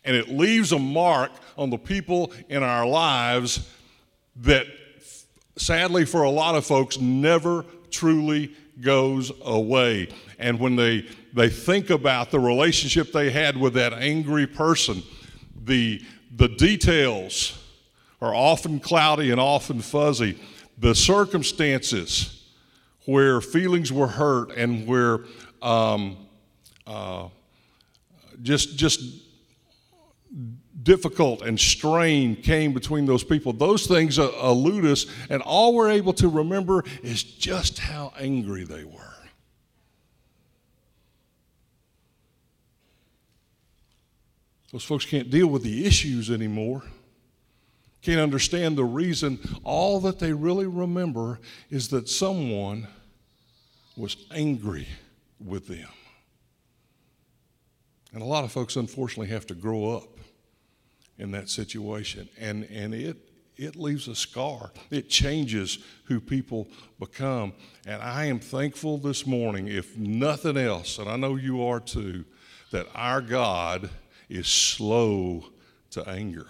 And 0.05 0.15
it 0.15 0.29
leaves 0.29 0.71
a 0.71 0.79
mark 0.79 1.31
on 1.57 1.69
the 1.69 1.77
people 1.77 2.31
in 2.47 2.63
our 2.63 2.87
lives 2.87 3.69
that 4.37 4.65
sadly 5.57 6.05
for 6.05 6.23
a 6.23 6.29
lot 6.29 6.55
of 6.55 6.65
folks 6.65 6.97
never 6.97 7.65
truly 7.91 8.55
goes 8.79 9.33
away. 9.43 10.07
And 10.39 10.57
when 10.61 10.77
they 10.77 11.05
they 11.33 11.49
think 11.49 11.89
about 11.89 12.31
the 12.31 12.39
relationship 12.39 13.11
they 13.11 13.29
had 13.29 13.57
with 13.57 13.73
that 13.73 13.91
angry 13.91 14.47
person 14.47 15.03
the 15.61 16.01
the 16.37 16.47
details 16.47 17.61
are 18.21 18.33
often 18.33 18.79
cloudy 18.79 19.29
and 19.31 19.41
often 19.41 19.81
fuzzy. 19.81 20.39
The 20.77 20.95
circumstances 20.95 22.39
where 23.05 23.41
feelings 23.41 23.91
were 23.91 24.07
hurt 24.07 24.51
and 24.51 24.85
where 24.85 25.21
um, 25.61 26.17
uh, 26.87 27.27
just 28.41 28.77
just 28.77 29.01
difficult 30.83 31.41
and 31.41 31.59
strain 31.59 32.35
came 32.35 32.73
between 32.73 33.05
those 33.05 33.23
people, 33.23 33.53
those 33.53 33.85
things 33.85 34.17
elude 34.17 34.85
us, 34.85 35.05
and 35.29 35.41
all 35.41 35.73
we're 35.73 35.91
able 35.91 36.13
to 36.13 36.27
remember 36.27 36.83
is 37.03 37.23
just 37.23 37.79
how 37.79 38.13
angry 38.17 38.63
they 38.63 38.83
were. 38.83 39.15
Those 44.71 44.83
folks 44.83 45.05
can't 45.05 45.29
deal 45.29 45.47
with 45.47 45.63
the 45.63 45.85
issues 45.85 46.29
anymore, 46.29 46.83
can't 48.01 48.21
understand 48.21 48.77
the 48.77 48.85
reason. 48.85 49.39
All 49.63 49.99
that 50.01 50.19
they 50.19 50.31
really 50.31 50.67
remember 50.67 51.39
is 51.69 51.89
that 51.89 52.07
someone 52.07 52.87
was 53.97 54.15
angry 54.31 54.87
with 55.43 55.67
them. 55.67 55.87
And 58.13 58.21
a 58.21 58.25
lot 58.25 58.43
of 58.43 58.51
folks, 58.51 58.75
unfortunately, 58.75 59.27
have 59.27 59.45
to 59.47 59.55
grow 59.55 59.95
up 59.95 60.17
in 61.17 61.31
that 61.31 61.49
situation. 61.49 62.27
And, 62.39 62.63
and 62.65 62.93
it, 62.93 63.17
it 63.55 63.75
leaves 63.75 64.07
a 64.07 64.15
scar, 64.15 64.71
it 64.89 65.09
changes 65.09 65.79
who 66.05 66.19
people 66.19 66.67
become. 66.99 67.53
And 67.85 68.01
I 68.01 68.25
am 68.25 68.39
thankful 68.39 68.97
this 68.97 69.27
morning, 69.27 69.67
if 69.67 69.95
nothing 69.97 70.57
else, 70.57 70.97
and 70.97 71.09
I 71.09 71.17
know 71.17 71.35
you 71.35 71.63
are 71.63 71.79
too, 71.79 72.25
that 72.71 72.87
our 72.95 73.21
God 73.21 73.89
is 74.29 74.47
slow 74.47 75.45
to 75.91 76.07
anger. 76.07 76.47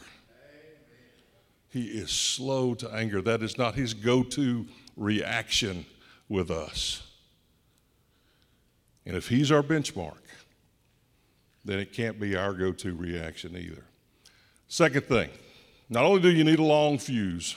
He 1.72 1.86
is 1.86 2.10
slow 2.10 2.74
to 2.76 2.90
anger. 2.92 3.22
That 3.22 3.44
is 3.44 3.58
not 3.58 3.76
his 3.76 3.94
go 3.94 4.24
to 4.24 4.66
reaction 4.98 5.86
with 6.28 6.50
us. 6.50 7.09
And 9.10 9.18
if 9.18 9.28
he's 9.28 9.52
our 9.52 9.64
benchmark, 9.64 10.22
then 11.66 11.80
it 11.80 11.94
can't 11.94 12.20
be 12.20 12.36
our 12.36 12.54
go 12.54 12.72
to 12.74 12.96
reaction 12.96 13.58
either. 13.58 13.84
Second 14.68 15.06
thing, 15.06 15.32
not 15.90 16.06
only 16.06 16.22
do 16.22 16.30
you 16.30 16.44
need 16.44 16.60
a 16.60 16.64
long 16.64 17.00
fuse, 17.00 17.56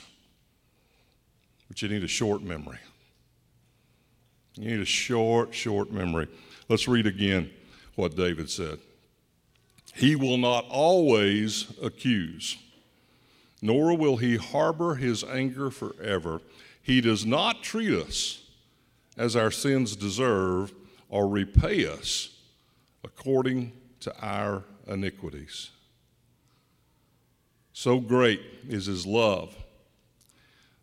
but 1.67 1.79
you 1.79 1.89
need 1.89 2.03
a 2.03 2.07
short 2.07 2.41
memory. 2.41 2.79
You 4.55 4.71
need 4.71 4.79
a 4.79 4.85
short, 4.85 5.53
short 5.53 5.91
memory. 5.91 6.27
Let's 6.69 6.87
read 6.87 7.05
again 7.05 7.51
what 7.93 8.15
David 8.15 8.49
said. 8.49 8.79
He 9.93 10.15
will 10.15 10.39
not 10.39 10.65
always 10.69 11.71
accuse, 11.83 12.57
nor 13.61 13.95
will 13.95 14.17
he 14.17 14.37
harbor 14.37 14.95
his 14.95 15.23
anger 15.23 15.69
forever. 15.69 16.41
He 16.81 16.99
does 16.99 17.27
not 17.27 17.61
treat 17.61 17.93
us 17.93 18.41
as 19.15 19.35
our 19.35 19.51
sins 19.51 19.95
deserve 19.95 20.73
or 21.13 21.27
repay 21.27 21.85
us 21.85 22.29
according 23.03 23.71
to 23.99 24.11
our 24.19 24.63
iniquities. 24.87 25.69
So 27.71 27.99
great 27.99 28.41
is 28.67 28.87
his 28.87 29.05
love 29.05 29.55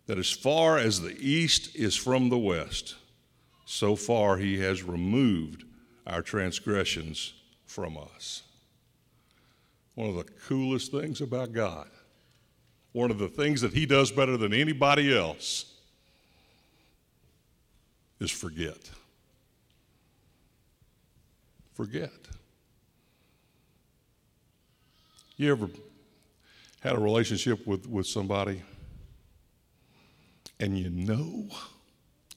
that 0.07 0.19
as 0.19 0.31
far 0.31 0.79
as 0.79 1.01
the 1.01 1.17
east 1.19 1.75
is 1.75 1.97
from 1.97 2.29
the 2.29 2.39
west, 2.39 2.95
so 3.65 3.97
far 3.97 4.37
he 4.37 4.61
has 4.61 4.85
removed 4.85 5.65
our 6.07 6.23
transgressions 6.23 7.33
from 7.67 7.99
us. 7.99 8.45
one 9.97 10.11
of 10.11 10.15
the 10.15 10.33
coolest 10.47 10.93
things 10.93 11.21
about 11.21 11.53
God, 11.53 11.91
one 12.93 13.11
of 13.11 13.19
the 13.19 13.29
things 13.29 13.63
that 13.63 13.73
He 13.73 13.85
does 13.85 14.13
better 14.13 14.37
than 14.37 14.55
anybody 14.55 15.17
else, 15.17 15.75
is 18.21 18.31
forget. 18.31 18.91
Forget. 21.81 22.11
You 25.39 25.51
ever 25.51 25.71
had 26.81 26.93
a 26.93 26.99
relationship 26.99 27.67
with, 27.67 27.87
with 27.87 28.07
somebody 28.07 28.63
and 30.61 30.79
you 30.79 30.91
know, 30.91 31.47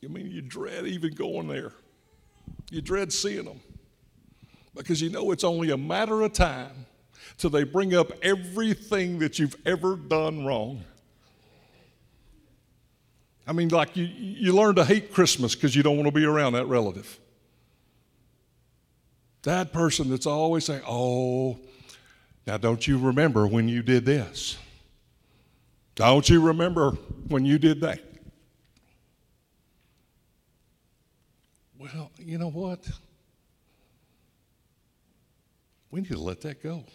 I 0.01 0.07
mean, 0.07 0.31
you 0.31 0.41
dread 0.41 0.88
even 0.88 1.13
going 1.13 1.50
there. 1.50 1.73
You 2.71 2.79
dread 2.79 3.12
seeing 3.12 3.43
them 3.43 3.59
because 4.73 5.01
you 5.01 5.09
know 5.09 5.31
it's 5.31 5.43
only 5.43 5.71
a 5.71 5.77
matter 5.77 6.21
of 6.21 6.31
time 6.31 6.85
till 7.38 7.50
they 7.50 7.65
bring 7.65 7.93
up 7.93 8.13
everything 8.21 9.19
that 9.19 9.39
you've 9.39 9.57
ever 9.65 9.97
done 9.97 10.45
wrong. 10.45 10.85
I 13.45 13.51
mean, 13.51 13.67
like 13.67 13.97
you, 13.97 14.05
you 14.05 14.55
learn 14.55 14.75
to 14.75 14.85
hate 14.85 15.12
Christmas 15.12 15.53
because 15.53 15.75
you 15.75 15.83
don't 15.83 15.97
want 15.97 16.07
to 16.07 16.13
be 16.13 16.23
around 16.23 16.53
that 16.53 16.67
relative. 16.67 17.19
That 19.43 19.73
person 19.73 20.09
that's 20.09 20.25
always 20.25 20.65
saying, 20.65 20.83
Oh, 20.88 21.59
now 22.47 22.57
don't 22.57 22.85
you 22.88 22.97
remember 22.97 23.45
when 23.45 23.67
you 23.67 23.83
did 23.83 24.05
this? 24.05 24.57
Don't 25.95 26.27
you 26.27 26.41
remember 26.41 26.91
when 27.27 27.45
you 27.45 27.59
did 27.59 27.81
that? 27.81 28.01
Well, 31.77 32.12
you 32.17 32.38
know 32.38 32.50
what? 32.50 32.88
We 35.91 36.01
need 36.01 36.12
to 36.12 36.17
let 36.17 36.41
that 36.41 36.63
go. 36.63 36.85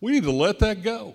We 0.00 0.12
need 0.12 0.24
to 0.24 0.32
let 0.32 0.58
that 0.60 0.82
go. 0.82 1.14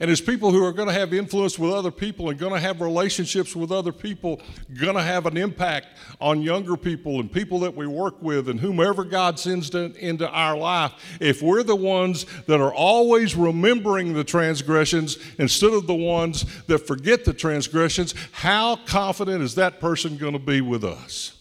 And 0.00 0.10
as 0.10 0.20
people 0.20 0.50
who 0.50 0.64
are 0.64 0.72
going 0.72 0.88
to 0.88 0.94
have 0.94 1.14
influence 1.14 1.58
with 1.58 1.72
other 1.72 1.92
people 1.92 2.28
and 2.28 2.38
going 2.38 2.52
to 2.52 2.58
have 2.58 2.80
relationships 2.80 3.54
with 3.54 3.70
other 3.70 3.92
people, 3.92 4.40
going 4.80 4.96
to 4.96 5.02
have 5.02 5.26
an 5.26 5.36
impact 5.36 5.86
on 6.20 6.42
younger 6.42 6.76
people 6.76 7.20
and 7.20 7.30
people 7.30 7.60
that 7.60 7.76
we 7.76 7.86
work 7.86 8.20
with 8.20 8.48
and 8.48 8.58
whomever 8.58 9.04
God 9.04 9.38
sends 9.38 9.70
to, 9.70 9.94
into 10.04 10.28
our 10.28 10.56
life, 10.56 10.92
if 11.20 11.42
we're 11.42 11.62
the 11.62 11.76
ones 11.76 12.26
that 12.46 12.60
are 12.60 12.74
always 12.74 13.36
remembering 13.36 14.14
the 14.14 14.24
transgressions 14.24 15.16
instead 15.38 15.72
of 15.72 15.86
the 15.86 15.94
ones 15.94 16.44
that 16.66 16.86
forget 16.86 17.24
the 17.24 17.32
transgressions, 17.32 18.14
how 18.32 18.76
confident 18.76 19.42
is 19.42 19.54
that 19.54 19.78
person 19.78 20.16
going 20.16 20.32
to 20.32 20.38
be 20.40 20.60
with 20.60 20.84
us? 20.84 21.40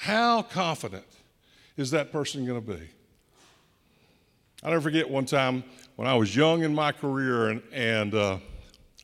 How 0.00 0.42
confident 0.42 1.06
is 1.76 1.92
that 1.92 2.10
person 2.10 2.44
going 2.44 2.62
to 2.62 2.72
be? 2.72 2.88
I'll 4.62 4.70
never 4.70 4.82
forget 4.82 5.08
one 5.08 5.26
time 5.26 5.62
when 5.96 6.08
I 6.08 6.14
was 6.14 6.34
young 6.34 6.62
in 6.62 6.74
my 6.74 6.92
career 6.92 7.48
and, 7.50 7.62
and 7.72 8.14
uh, 8.14 8.38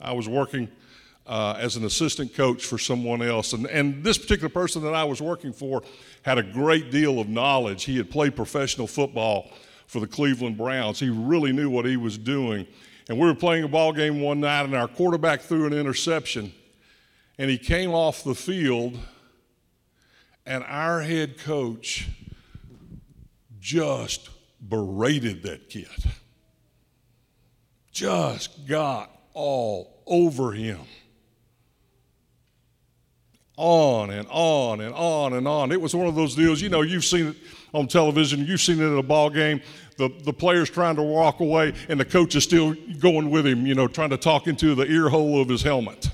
I 0.01 0.13
was 0.13 0.29
working 0.29 0.69
uh, 1.27 1.57
as 1.59 1.77
an 1.77 1.85
assistant 1.85 2.35
coach 2.35 2.65
for 2.65 2.79
someone 2.79 3.23
else. 3.23 3.53
And, 3.53 3.67
and 3.67 4.03
this 4.03 4.19
particular 4.19 4.49
person 4.49 4.83
that 4.83 4.95
I 4.95 5.05
was 5.05 5.23
working 5.23 5.53
for 5.53 5.83
had 6.23 6.39
a 6.39 6.43
great 6.43 6.91
deal 6.91 7.21
of 7.21 7.29
knowledge. 7.29 7.85
He 7.85 7.97
had 7.97 8.11
played 8.11 8.35
professional 8.35 8.87
football 8.87 9.51
for 9.87 10.01
the 10.01 10.07
Cleveland 10.07 10.57
Browns, 10.57 11.01
he 11.01 11.09
really 11.09 11.53
knew 11.53 11.69
what 11.69 11.85
he 11.85 11.97
was 11.97 12.17
doing. 12.17 12.65
And 13.09 13.19
we 13.19 13.27
were 13.27 13.35
playing 13.35 13.65
a 13.65 13.69
ball 13.69 13.93
game 13.93 14.21
one 14.21 14.39
night, 14.39 14.63
and 14.63 14.75
our 14.77 14.87
quarterback 14.87 15.41
threw 15.41 15.67
an 15.67 15.73
interception, 15.73 16.53
and 17.39 17.51
he 17.51 17.59
came 17.59 17.91
off 17.91 18.23
the 18.23 18.37
field, 18.37 18.97
and 20.47 20.63
our 20.63 21.01
head 21.01 21.39
coach 21.39 22.09
just 23.59 24.31
berated 24.69 25.43
that 25.43 25.69
kid 25.69 25.89
just 27.93 28.67
got 28.67 29.11
all 29.35 30.03
over 30.07 30.53
him. 30.53 30.81
On 33.57 34.11
and 34.11 34.27
on 34.31 34.81
and 34.81 34.95
on 34.95 35.35
and 35.35 35.47
on. 35.47 35.71
It 35.71 35.81
was 35.81 35.95
one 35.95 36.07
of 36.07 36.15
those 36.15 36.35
deals, 36.35 36.63
you 36.63 36.71
know, 36.71 36.81
you've 36.81 37.05
seen 37.05 37.29
it 37.29 37.37
on 37.75 37.87
television, 37.87 38.47
you've 38.47 38.61
seen 38.61 38.81
it 38.81 38.91
at 38.91 38.99
a 38.99 39.03
ball 39.03 39.29
game. 39.29 39.61
The, 39.99 40.09
the 40.25 40.33
player's 40.33 40.71
trying 40.71 40.97
to 40.97 41.03
walk 41.03 41.41
away, 41.41 41.75
and 41.91 42.01
the 42.01 42.07
coach 42.07 42.35
is 42.35 42.45
still 42.45 42.75
going 43.01 43.31
with 43.31 43.47
him, 43.47 43.67
you 43.67 43.75
know, 43.75 43.87
trying 43.87 44.11
to 44.11 44.17
talk 44.17 44.47
into 44.47 44.75
the 44.75 44.85
ear 44.87 45.11
hole 45.11 45.43
of 45.43 45.49
his 45.49 45.63
helmet 45.63 46.11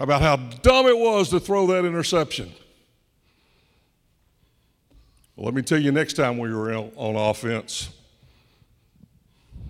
about 0.00 0.22
how 0.22 0.36
dumb 0.36 0.86
it 0.86 0.96
was 0.96 1.28
to 1.30 1.40
throw 1.40 1.66
that 1.66 1.84
interception. 1.84 2.52
Well, 5.34 5.44
let 5.44 5.54
me 5.54 5.62
tell 5.62 5.78
you 5.78 5.92
next 5.92 6.14
time 6.14 6.38
we 6.38 6.52
were 6.52 6.72
on 6.72 7.16
offense, 7.16 7.90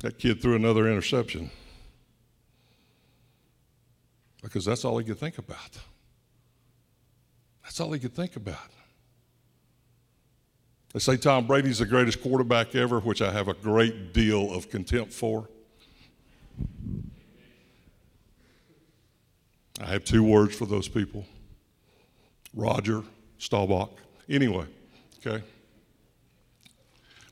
that 0.07 0.21
kid 0.21 0.41
threw 0.41 0.55
another 0.55 0.89
interception 0.89 1.51
because 4.41 4.65
that's 4.65 4.85
all 4.85 4.99
he 4.99 5.05
could 5.05 5.19
think 5.19 5.37
about. 5.37 5.79
That's 7.65 7.81
all 7.81 7.91
he 7.91 7.99
could 7.99 8.15
think 8.15 8.37
about. 8.37 8.71
They 10.93 11.01
say 11.01 11.17
Tom 11.17 11.49
Brady's 11.49 11.81
the 11.81 11.87
greatest 11.87 12.23
quarterback 12.23 12.77
ever, 12.77 13.01
which 13.01 13.21
I 13.21 13.33
have 13.33 13.49
a 13.49 13.55
great 13.55 14.15
deal 14.15 14.55
of 14.55 14.71
contempt 14.71 15.13
for. 15.13 15.49
I 19.81 19.87
have 19.87 20.05
two 20.05 20.23
words 20.23 20.55
for 20.55 20.67
those 20.67 20.87
people 20.87 21.27
Roger 22.55 23.03
Staubach. 23.39 23.91
Anyway, 24.29 24.67
okay. 25.19 25.43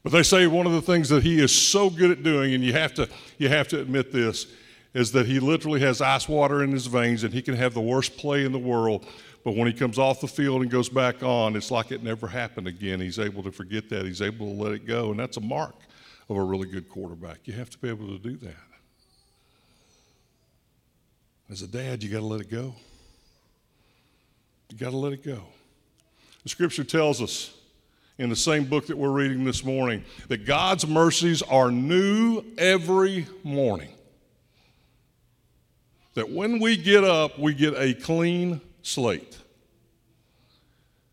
But 0.04 0.12
they 0.12 0.22
say 0.22 0.46
one 0.46 0.66
of 0.66 0.72
the 0.72 0.82
things 0.82 1.08
that 1.08 1.22
he 1.22 1.40
is 1.40 1.50
so 1.50 1.88
good 1.88 2.10
at 2.10 2.22
doing, 2.22 2.52
and 2.52 2.62
you 2.62 2.74
have 2.74 2.92
to, 2.94 3.08
you 3.38 3.48
have 3.48 3.68
to 3.68 3.80
admit 3.80 4.12
this, 4.12 4.46
is 4.92 5.10
that 5.12 5.26
he 5.26 5.40
literally 5.40 5.80
has 5.80 6.02
ice 6.02 6.28
water 6.28 6.62
in 6.62 6.70
his 6.70 6.86
veins 6.86 7.24
and 7.24 7.32
he 7.32 7.42
can 7.42 7.54
have 7.54 7.74
the 7.74 7.80
worst 7.80 8.16
play 8.18 8.44
in 8.44 8.52
the 8.52 8.58
world. 8.58 9.06
But 9.44 9.56
when 9.56 9.66
he 9.66 9.72
comes 9.72 9.98
off 9.98 10.20
the 10.20 10.28
field 10.28 10.62
and 10.62 10.70
goes 10.70 10.90
back 10.90 11.22
on, 11.22 11.56
it's 11.56 11.70
like 11.70 11.90
it 11.90 12.02
never 12.02 12.28
happened 12.28 12.68
again. 12.68 13.00
He's 13.00 13.18
able 13.18 13.42
to 13.42 13.50
forget 13.50 13.88
that. 13.88 14.04
He's 14.04 14.22
able 14.22 14.54
to 14.54 14.62
let 14.62 14.72
it 14.72 14.86
go. 14.86 15.10
And 15.10 15.18
that's 15.18 15.38
a 15.38 15.40
mark 15.40 15.74
of 16.28 16.36
a 16.36 16.42
really 16.42 16.68
good 16.68 16.88
quarterback. 16.88 17.38
You 17.44 17.54
have 17.54 17.70
to 17.70 17.78
be 17.78 17.88
able 17.88 18.06
to 18.06 18.18
do 18.18 18.36
that. 18.36 18.54
As 21.50 21.62
a 21.62 21.66
dad, 21.66 22.02
you 22.02 22.10
got 22.10 22.20
to 22.20 22.26
let 22.26 22.40
it 22.40 22.50
go. 22.50 22.74
You 24.70 24.78
got 24.78 24.90
to 24.90 24.96
let 24.96 25.12
it 25.12 25.24
go. 25.24 25.42
The 26.42 26.48
scripture 26.50 26.84
tells 26.84 27.20
us 27.22 27.54
in 28.18 28.30
the 28.30 28.36
same 28.36 28.64
book 28.64 28.86
that 28.86 28.96
we're 28.96 29.10
reading 29.10 29.44
this 29.44 29.64
morning 29.64 30.04
that 30.28 30.46
God's 30.46 30.86
mercies 30.86 31.42
are 31.42 31.70
new 31.70 32.42
every 32.56 33.26
morning. 33.42 33.90
That 36.14 36.30
when 36.30 36.60
we 36.60 36.76
get 36.76 37.02
up, 37.02 37.38
we 37.38 37.54
get 37.54 37.74
a 37.74 37.92
clean 37.92 38.60
slate, 38.82 39.38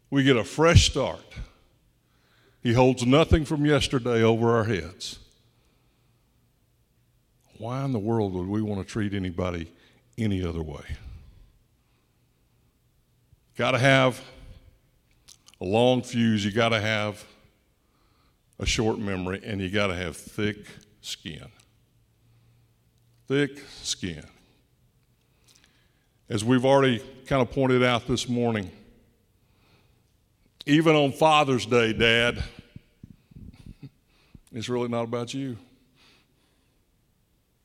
we 0.10 0.24
get 0.24 0.38
a 0.38 0.44
fresh 0.44 0.90
start. 0.92 1.24
He 2.62 2.74
holds 2.74 3.06
nothing 3.08 3.44
from 3.44 3.66
yesterday 3.66 4.22
over 4.22 4.56
our 4.56 4.66
heads. 4.66 5.18
Why 7.58 7.84
in 7.84 7.92
the 7.92 8.00
world 8.00 8.34
would 8.34 8.48
we 8.48 8.62
want 8.62 8.86
to 8.86 8.92
treat 8.92 9.16
anybody 9.16 9.72
any 10.16 10.46
other 10.46 10.62
way? 10.62 10.84
Got 13.58 13.72
to 13.72 13.80
have 13.80 14.22
a 15.62 15.66
long 15.66 16.02
fuse, 16.02 16.44
you 16.44 16.52
got 16.52 16.70
to 16.70 16.82
have 16.82 17.24
a 18.60 18.66
short 18.66 18.98
memory, 18.98 19.42
and 19.46 19.62
you 19.62 19.70
got 19.70 19.88
to 19.88 19.96
have 19.96 20.18
thick 20.18 20.58
skin. 21.02 21.48
Thick 23.28 23.64
skin. 23.82 24.26
As 26.28 26.44
we've 26.44 26.66
already 26.66 27.00
kind 27.28 27.42
of 27.42 27.52
pointed 27.52 27.84
out 27.84 28.08
this 28.08 28.28
morning, 28.28 28.72
even 30.66 30.96
on 30.96 31.12
Father's 31.12 31.66
Day, 31.68 31.94
Dad, 31.94 32.44
it's 34.52 34.68
really 34.68 34.88
not 34.88 35.04
about 35.04 35.34
you. 35.34 35.58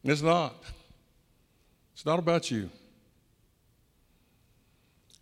It's 0.04 0.22
not. 0.22 0.54
It's 1.94 2.04
not 2.04 2.18
about 2.18 2.50
you. 2.50 2.68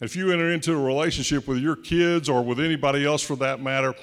If 0.00 0.16
you 0.16 0.33
enter 0.33 0.50
into 0.50 0.72
a 0.72 0.83
relationship 0.83 1.46
with 1.46 1.59
your 1.59 1.76
kids 1.76 2.28
or 2.28 2.42
with 2.42 2.59
anybody 2.59 3.04
else 3.04 3.22
for 3.22 3.37
that 3.37 3.62
matter, 3.62 3.94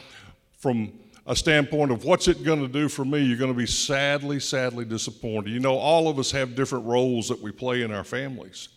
from 0.58 0.92
a 1.28 1.36
standpoint 1.36 1.92
of 1.92 2.06
what's 2.06 2.28
it 2.28 2.44
going 2.44 2.62
to 2.62 2.68
do 2.68 2.88
for 2.88 3.04
me, 3.04 3.22
you're 3.22 3.38
going 3.38 3.52
to 3.52 3.58
be 3.58 3.68
sadly, 3.68 4.40
sadly 4.40 4.86
disappointed. 4.86 5.52
You 5.52 5.60
know, 5.60 5.76
all 5.76 6.08
of 6.08 6.18
us 6.18 6.32
have 6.32 6.56
different 6.56 6.86
roles 6.86 7.28
that 7.28 7.42
we 7.42 7.52
play 7.52 7.82
in 7.82 7.92
our 7.92 8.04
families. 8.04 8.70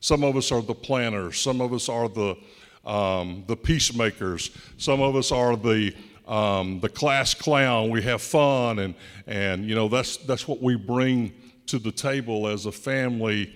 Some 0.00 0.24
of 0.24 0.36
us 0.36 0.50
are 0.50 0.62
the 0.62 0.74
planners, 0.74 1.38
some 1.40 1.60
of 1.60 1.72
us 1.72 1.88
are 1.88 2.08
the, 2.08 2.36
um, 2.84 3.44
the 3.46 3.56
peacemakers, 3.56 4.50
some 4.78 5.00
of 5.00 5.14
us 5.16 5.30
are 5.30 5.56
the, 5.56 5.94
um, 6.26 6.80
the 6.80 6.88
class 6.88 7.34
clown. 7.34 7.90
We 7.90 8.02
have 8.02 8.22
fun, 8.22 8.78
and, 8.78 8.94
and 9.26 9.68
you 9.68 9.74
know, 9.74 9.88
that's, 9.88 10.16
that's 10.18 10.48
what 10.48 10.62
we 10.62 10.76
bring 10.76 11.32
to 11.66 11.78
the 11.78 11.92
table 11.92 12.48
as 12.48 12.66
a 12.66 12.72
family. 12.72 13.54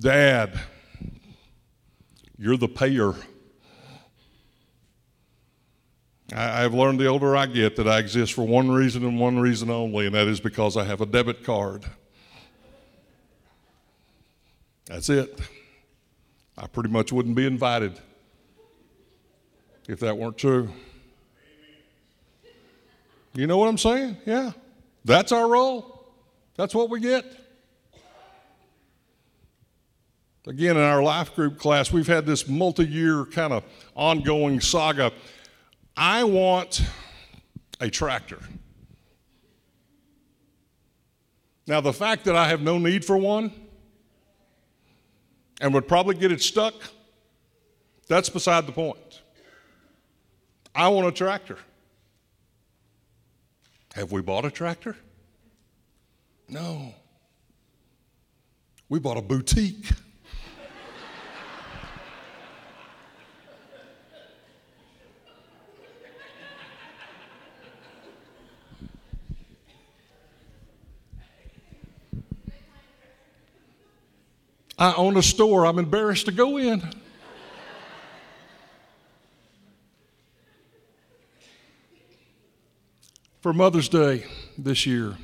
Dad, 0.00 0.58
you're 2.38 2.56
the 2.56 2.68
payer. 2.68 3.14
I, 6.32 6.64
I've 6.64 6.74
learned 6.74 7.00
the 7.00 7.06
older 7.06 7.36
I 7.36 7.46
get 7.46 7.76
that 7.76 7.86
I 7.86 7.98
exist 7.98 8.32
for 8.32 8.46
one 8.46 8.70
reason 8.70 9.04
and 9.04 9.18
one 9.18 9.38
reason 9.38 9.70
only, 9.70 10.06
and 10.06 10.14
that 10.14 10.26
is 10.26 10.40
because 10.40 10.76
I 10.76 10.84
have 10.84 11.00
a 11.00 11.06
debit 11.06 11.44
card. 11.44 11.84
That's 14.86 15.08
it. 15.08 15.40
I 16.56 16.66
pretty 16.66 16.90
much 16.90 17.12
wouldn't 17.12 17.34
be 17.34 17.46
invited 17.46 17.98
if 19.88 20.00
that 20.00 20.16
weren't 20.16 20.38
true. 20.38 20.70
You 23.34 23.46
know 23.46 23.58
what 23.58 23.68
I'm 23.68 23.78
saying? 23.78 24.18
Yeah. 24.24 24.52
That's 25.04 25.32
our 25.32 25.48
role. 25.48 26.06
That's 26.56 26.74
what 26.74 26.88
we 26.88 27.00
get. 27.00 27.24
Again, 30.46 30.76
in 30.76 30.82
our 30.82 31.02
life 31.02 31.34
group 31.34 31.58
class, 31.58 31.90
we've 31.90 32.06
had 32.06 32.26
this 32.26 32.46
multi 32.46 32.86
year 32.86 33.24
kind 33.24 33.52
of 33.52 33.64
ongoing 33.94 34.60
saga. 34.60 35.10
I 35.96 36.24
want 36.24 36.82
a 37.80 37.88
tractor. 37.88 38.38
Now, 41.66 41.80
the 41.80 41.94
fact 41.94 42.24
that 42.26 42.36
I 42.36 42.48
have 42.48 42.60
no 42.60 42.76
need 42.76 43.06
for 43.06 43.16
one 43.16 43.50
and 45.62 45.72
would 45.72 45.88
probably 45.88 46.14
get 46.14 46.30
it 46.30 46.42
stuck, 46.42 46.74
that's 48.06 48.28
beside 48.28 48.66
the 48.66 48.72
point. 48.72 49.22
I 50.74 50.88
want 50.88 51.06
a 51.06 51.12
tractor. 51.12 51.56
Have 53.94 54.12
we 54.12 54.20
bought 54.20 54.44
a 54.44 54.50
tractor? 54.50 54.96
No. 56.48 56.92
We 58.90 58.98
bought 58.98 59.16
a 59.16 59.22
boutique. 59.22 59.86
I 74.84 74.92
own 74.96 75.16
a 75.16 75.22
store 75.22 75.64
I'm 75.64 75.78
embarrassed 75.78 76.26
to 76.26 76.32
go 76.32 76.58
in. 76.58 76.82
For 83.40 83.54
Mother's 83.54 83.88
Day 83.88 84.26
this 84.58 84.84
year, 84.84 85.16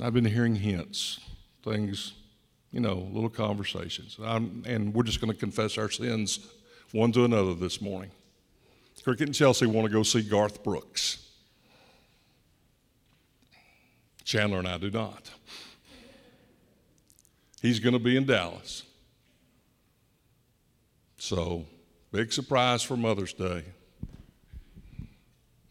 I've 0.00 0.14
been 0.14 0.24
hearing 0.24 0.54
hints, 0.54 1.20
things, 1.62 2.14
you 2.72 2.80
know, 2.80 3.10
little 3.12 3.28
conversations. 3.28 4.16
I'm, 4.24 4.62
and 4.66 4.94
we're 4.94 5.02
just 5.02 5.20
going 5.20 5.30
to 5.30 5.38
confess 5.38 5.76
our 5.76 5.90
sins 5.90 6.38
one 6.92 7.12
to 7.12 7.26
another 7.26 7.52
this 7.52 7.82
morning. 7.82 8.10
Cricket 9.02 9.28
and 9.28 9.34
Chelsea 9.34 9.66
want 9.66 9.86
to 9.86 9.92
go 9.92 10.02
see 10.02 10.22
Garth 10.22 10.64
Brooks. 10.64 11.28
Chandler 14.24 14.60
and 14.60 14.68
I 14.68 14.78
do 14.78 14.90
not. 14.90 15.30
He's 17.64 17.80
going 17.80 17.94
to 17.94 17.98
be 17.98 18.14
in 18.14 18.26
Dallas. 18.26 18.82
So, 21.16 21.64
big 22.12 22.30
surprise 22.30 22.82
for 22.82 22.94
Mother's 22.94 23.32
Day. 23.32 23.64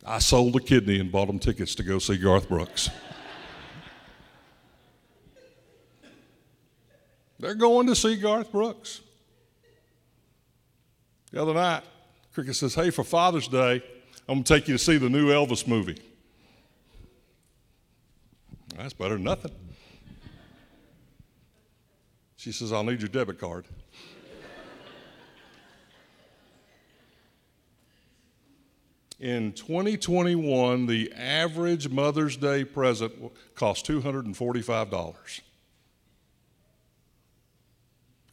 I 0.04 0.18
sold 0.18 0.56
a 0.56 0.60
kidney 0.60 1.00
and 1.00 1.12
bought 1.12 1.28
them 1.28 1.38
tickets 1.38 1.76
to 1.76 1.84
go 1.84 2.00
see 2.00 2.18
Garth 2.18 2.50
Brooks. 2.50 2.90
They're 7.40 7.54
going 7.54 7.86
to 7.86 7.96
see 7.96 8.16
Garth 8.16 8.52
Brooks. 8.52 9.02
The 11.32 11.44
other 11.44 11.54
night, 11.54 11.84
Cricket 12.34 12.56
says, 12.56 12.74
Hey, 12.74 12.90
for 12.90 13.04
Father's 13.04 13.48
Day, 13.48 13.84
I'm 14.28 14.38
going 14.38 14.44
to 14.44 14.54
take 14.56 14.68
you 14.68 14.74
to 14.74 14.84
see 14.84 14.98
the 14.98 15.10
new 15.10 15.28
Elvis 15.28 15.68
movie. 15.68 16.02
That's 18.76 18.94
better 18.94 19.14
than 19.14 19.26
nothing. 19.26 19.52
She 22.44 22.52
says, 22.52 22.74
I'll 22.74 22.84
need 22.84 23.00
your 23.00 23.08
debit 23.08 23.40
card. 23.40 23.64
In 29.18 29.54
2021, 29.54 30.86
the 30.86 31.14
average 31.14 31.88
Mother's 31.88 32.36
Day 32.36 32.66
present 32.66 33.14
cost 33.56 33.88
$245. 33.88 35.42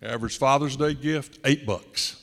Average 0.03 0.39
Father's 0.39 0.75
Day 0.75 0.95
gift, 0.95 1.39
eight 1.45 1.65
bucks. 1.65 2.21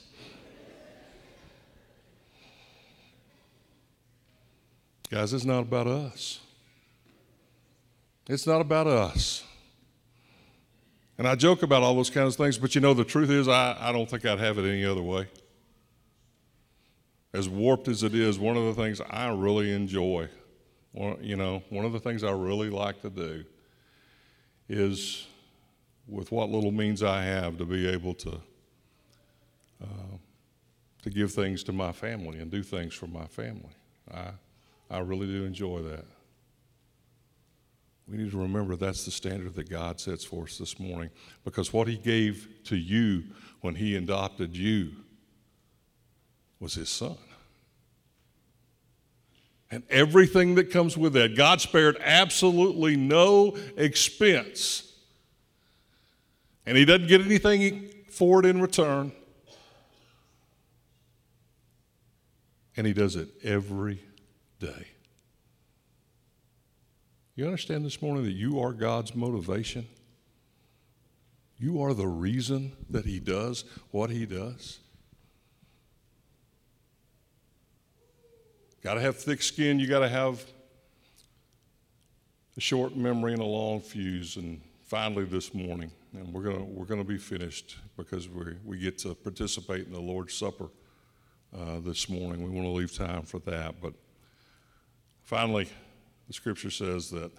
Guys, 5.09 5.31
it's 5.31 5.45
not 5.45 5.61
about 5.61 5.87
us. 5.87 6.41
It's 8.27 8.45
not 8.45 8.59
about 8.59 8.87
us. 8.87 9.46
And 11.17 11.27
I 11.27 11.35
joke 11.35 11.63
about 11.63 11.83
all 11.83 11.95
those 11.95 12.09
kinds 12.09 12.35
of 12.35 12.37
things, 12.37 12.57
but 12.57 12.75
you 12.75 12.81
know, 12.81 12.93
the 12.93 13.03
truth 13.03 13.29
is, 13.29 13.47
I, 13.47 13.75
I 13.79 13.91
don't 13.91 14.09
think 14.09 14.25
I'd 14.25 14.39
have 14.39 14.57
it 14.57 14.67
any 14.67 14.85
other 14.85 15.01
way 15.01 15.27
as 17.37 17.47
warped 17.47 17.87
as 17.87 18.03
it 18.03 18.15
is, 18.15 18.39
one 18.39 18.57
of 18.57 18.63
the 18.63 18.73
things 18.73 19.01
I 19.09 19.29
really 19.29 19.71
enjoy, 19.71 20.27
you 21.21 21.35
know, 21.35 21.61
one 21.69 21.85
of 21.85 21.93
the 21.93 21.99
things 21.99 22.23
I 22.23 22.31
really 22.31 22.69
like 22.69 23.01
to 23.01 23.11
do 23.11 23.43
is, 24.67 25.27
with 26.07 26.31
what 26.31 26.49
little 26.49 26.71
means 26.71 27.03
I 27.03 27.23
have, 27.23 27.57
to 27.57 27.65
be 27.65 27.87
able 27.87 28.13
to 28.15 28.41
uh, 29.83 30.17
to 31.03 31.09
give 31.11 31.31
things 31.31 31.63
to 31.65 31.71
my 31.71 31.91
family 31.91 32.39
and 32.39 32.49
do 32.49 32.63
things 32.63 32.95
for 32.95 33.07
my 33.07 33.27
family. 33.27 33.75
I 34.11 34.31
I 34.89 34.99
really 34.99 35.27
do 35.27 35.45
enjoy 35.45 35.81
that. 35.83 36.05
We 38.09 38.17
need 38.17 38.31
to 38.31 38.37
remember 38.37 38.75
that's 38.75 39.03
the 39.03 39.11
standard 39.11 39.55
that 39.55 39.69
God 39.69 39.99
sets 39.99 40.23
for 40.23 40.43
us 40.43 40.57
this 40.57 40.79
morning 40.79 41.09
because 41.43 41.73
what 41.73 41.87
He 41.87 41.97
gave 41.97 42.47
to 42.65 42.77
you 42.77 43.23
when 43.61 43.75
He 43.75 43.95
adopted 43.95 44.55
you 44.55 44.91
was 46.59 46.73
his 46.73 46.89
son. 46.89 47.17
And 49.69 49.83
everything 49.89 50.55
that 50.55 50.71
comes 50.71 50.97
with 50.97 51.13
that. 51.13 51.35
God 51.35 51.59
spared 51.59 51.97
absolutely 51.99 52.95
no 52.95 53.57
expense. 53.75 54.93
And 56.65 56.77
he 56.77 56.85
doesn't 56.85 57.07
get 57.07 57.21
anything 57.21 57.89
for 58.09 58.39
it 58.39 58.45
in 58.45 58.61
return. 58.61 59.11
And 62.77 62.87
he 62.87 62.93
does 62.93 63.15
it 63.15 63.29
every 63.43 64.01
day. 64.59 64.87
You 67.37 67.45
understand 67.45 67.85
this 67.85 68.01
morning 68.01 68.23
that 68.23 68.31
you 68.31 68.59
are 68.59 68.73
God's 68.73 69.13
motivation? 69.13 69.85
You 71.59 71.83
are 71.83 71.93
the 71.93 72.07
reason 72.07 72.71
that 72.89 73.05
he 73.05 73.19
does 73.19 73.63
what 73.91 74.09
he 74.09 74.25
does. 74.25 74.79
Got 78.81 78.95
to 78.95 79.01
have 79.01 79.17
thick 79.17 79.43
skin. 79.43 79.79
You 79.79 79.85
got 79.85 79.99
to 79.99 80.09
have 80.09 80.43
a 82.57 82.59
short 82.59 82.95
memory 82.95 83.33
and 83.33 83.41
a 83.41 83.45
long 83.45 83.81
fuse. 83.81 84.37
And 84.37 84.59
finally, 84.87 85.25
this 85.25 85.53
morning, 85.53 85.91
and 86.13 86.33
we're 86.33 86.41
gonna 86.41 86.63
we're 86.63 86.85
gonna 86.85 87.03
be 87.03 87.19
finished 87.19 87.77
because 87.97 88.27
we 88.27 88.55
we 88.65 88.79
get 88.79 88.97
to 88.99 89.13
participate 89.13 89.85
in 89.85 89.93
the 89.93 90.01
Lord's 90.01 90.33
Supper 90.33 90.69
uh, 91.55 91.81
this 91.81 92.09
morning. 92.09 92.41
We 92.41 92.49
want 92.49 92.65
to 92.65 92.71
leave 92.71 92.95
time 92.95 93.21
for 93.21 93.37
that, 93.41 93.75
but 93.79 93.93
finally, 95.21 95.69
the 96.27 96.33
Scripture 96.33 96.69
says 96.69 97.09
that 97.11 97.31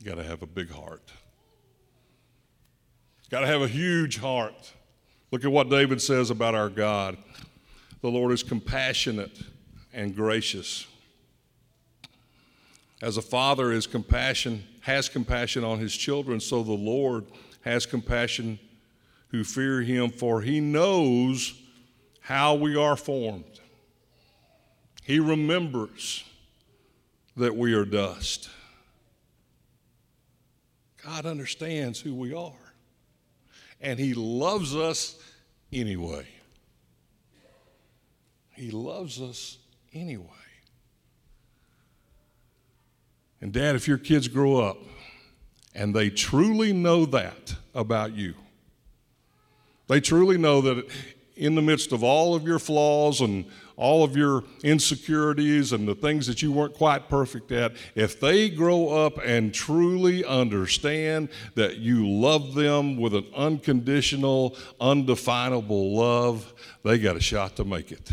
you 0.00 0.06
got 0.06 0.16
to 0.16 0.24
have 0.24 0.42
a 0.42 0.46
big 0.46 0.70
heart. 0.70 1.12
Got 3.30 3.40
to 3.40 3.46
have 3.46 3.62
a 3.62 3.68
huge 3.68 4.18
heart. 4.18 4.72
Look 5.30 5.44
at 5.44 5.50
what 5.50 5.68
David 5.68 6.00
says 6.00 6.30
about 6.30 6.54
our 6.54 6.68
God. 6.68 7.16
The 8.00 8.08
Lord 8.08 8.32
is 8.32 8.42
compassionate 8.42 9.38
and 9.92 10.14
gracious. 10.14 10.86
As 13.02 13.16
a 13.16 13.22
father 13.22 13.72
is 13.72 13.86
compassion, 13.86 14.64
has 14.80 15.08
compassion 15.08 15.64
on 15.64 15.78
his 15.78 15.94
children, 15.94 16.40
so 16.40 16.62
the 16.62 16.72
Lord 16.72 17.26
has 17.62 17.86
compassion 17.86 18.58
who 19.28 19.42
fear 19.42 19.82
him, 19.82 20.10
for 20.10 20.40
he 20.40 20.60
knows 20.60 21.60
how 22.20 22.54
we 22.54 22.76
are 22.76 22.96
formed. 22.96 23.60
He 25.02 25.18
remembers 25.18 26.24
that 27.36 27.56
we 27.56 27.74
are 27.74 27.84
dust. 27.84 28.48
God 31.04 31.26
understands 31.26 32.00
who 32.00 32.14
we 32.14 32.32
are, 32.32 32.52
and 33.80 33.98
He 33.98 34.14
loves 34.14 34.74
us 34.74 35.18
anyway. 35.72 36.26
He 38.52 38.70
loves 38.70 39.20
us 39.20 39.58
anyway. 39.92 40.28
And, 43.40 43.52
Dad, 43.52 43.76
if 43.76 43.86
your 43.86 43.98
kids 43.98 44.28
grow 44.28 44.56
up 44.56 44.78
and 45.74 45.94
they 45.94 46.08
truly 46.08 46.72
know 46.72 47.04
that 47.06 47.54
about 47.74 48.12
you, 48.14 48.34
they 49.88 50.00
truly 50.00 50.38
know 50.38 50.62
that 50.62 50.86
in 51.36 51.54
the 51.54 51.60
midst 51.60 51.92
of 51.92 52.02
all 52.02 52.34
of 52.34 52.44
your 52.44 52.58
flaws 52.58 53.20
and 53.20 53.44
all 53.76 54.04
of 54.04 54.16
your 54.16 54.44
insecurities 54.62 55.72
and 55.72 55.86
the 55.88 55.94
things 55.94 56.26
that 56.26 56.42
you 56.42 56.52
weren't 56.52 56.74
quite 56.74 57.08
perfect 57.08 57.50
at, 57.52 57.72
if 57.94 58.20
they 58.20 58.48
grow 58.48 58.88
up 58.88 59.18
and 59.24 59.52
truly 59.52 60.24
understand 60.24 61.28
that 61.54 61.78
you 61.78 62.08
love 62.08 62.54
them 62.54 62.96
with 62.96 63.14
an 63.14 63.26
unconditional, 63.34 64.56
undefinable 64.80 65.96
love, 65.96 66.54
they 66.84 66.98
got 66.98 67.16
a 67.16 67.20
shot 67.20 67.56
to 67.56 67.64
make 67.64 67.90
it. 67.90 68.10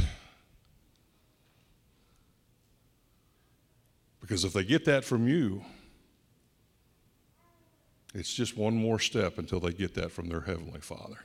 Because 4.19 4.43
if 4.45 4.53
they 4.53 4.63
get 4.63 4.85
that 4.85 5.03
from 5.03 5.27
you, 5.27 5.63
it's 8.13 8.33
just 8.33 8.57
one 8.57 8.75
more 8.75 8.99
step 8.99 9.37
until 9.37 9.59
they 9.59 9.71
get 9.71 9.93
that 9.95 10.11
from 10.11 10.27
their 10.27 10.41
Heavenly 10.41 10.81
Father. 10.81 11.17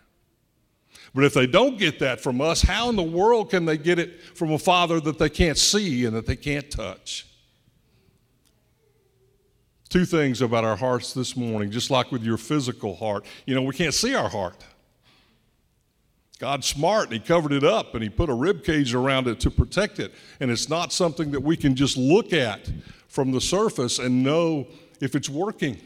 But 1.15 1.25
if 1.25 1.35
they 1.35 1.47
don't 1.47 1.79
get 1.79 1.99
that 2.01 2.21
from 2.21 2.41
us, 2.41 2.63
how 2.63 2.89
in 2.91 2.97
the 2.97 3.03
world 3.03 3.51
can 3.51 3.65
they 3.65 3.79
get 3.79 3.99
it 3.99 4.23
from 4.23 4.53
a 4.53 4.59
Father 4.59 5.01
that 5.01 5.19
they 5.19 5.31
can't 5.31 5.59
see 5.59 6.05
and 6.05 6.15
that 6.17 6.27
they 6.27 6.37
can't 6.37 6.71
touch? 6.71 7.27
Two 9.89 10.05
things 10.05 10.43
about 10.43 10.65
our 10.65 10.77
hearts 10.77 11.15
this 11.15 11.37
morning, 11.37 11.71
just 11.71 11.91
like 11.91 12.11
with 12.11 12.23
your 12.23 12.37
physical 12.37 12.97
heart. 12.97 13.25
You 13.47 13.55
know, 13.55 13.63
we 13.63 13.73
can't 13.73 13.95
see 13.95 14.15
our 14.15 14.29
heart. 14.29 14.65
God's 16.39 16.67
smart 16.67 17.05
and 17.05 17.15
He 17.15 17.21
covered 17.21 17.53
it 17.53 17.65
up 17.65 17.95
and 17.95 18.03
He 18.03 18.11
put 18.11 18.29
a 18.29 18.35
rib 18.35 18.65
cage 18.65 18.95
around 18.95 19.27
it 19.27 19.41
to 19.41 19.51
protect 19.51 19.99
it. 20.01 20.13
And 20.41 20.51
it's 20.51 20.69
not 20.69 20.93
something 20.93 21.31
that 21.31 21.41
we 21.41 21.57
can 21.57 21.75
just 21.75 21.97
look 21.97 22.33
at 22.33 22.71
from 23.09 23.33
the 23.33 23.41
surface 23.41 23.99
and 23.99 24.23
know 24.23 24.67
if 25.01 25.15
it's 25.15 25.31
working. 25.31 25.79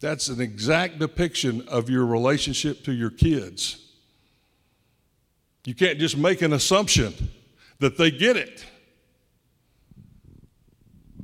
That's 0.00 0.28
an 0.28 0.40
exact 0.40 0.98
depiction 0.98 1.66
of 1.68 1.88
your 1.88 2.04
relationship 2.04 2.84
to 2.84 2.92
your 2.92 3.10
kids. 3.10 3.80
You 5.64 5.74
can't 5.74 5.98
just 5.98 6.16
make 6.16 6.42
an 6.42 6.52
assumption 6.52 7.14
that 7.78 7.96
they 7.96 8.10
get 8.10 8.36
it. 8.36 8.64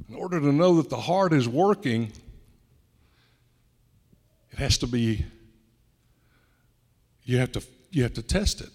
In 0.08 0.14
order 0.14 0.40
to 0.40 0.52
know 0.52 0.76
that 0.76 0.88
the 0.88 0.96
heart 0.96 1.32
is 1.32 1.48
working, 1.48 2.10
it 4.50 4.58
has 4.58 4.78
to 4.78 4.86
be, 4.86 5.24
you 7.24 7.38
have 7.38 7.52
to, 7.52 7.62
you 7.90 8.02
have 8.02 8.14
to 8.14 8.22
test 8.22 8.60
it. 8.60 8.72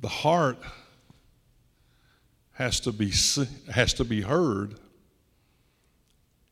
The 0.00 0.08
heart 0.08 0.58
has 2.52 2.80
to 2.80 2.92
be, 2.92 3.12
has 3.72 3.94
to 3.94 4.04
be 4.04 4.22
heard 4.22 4.74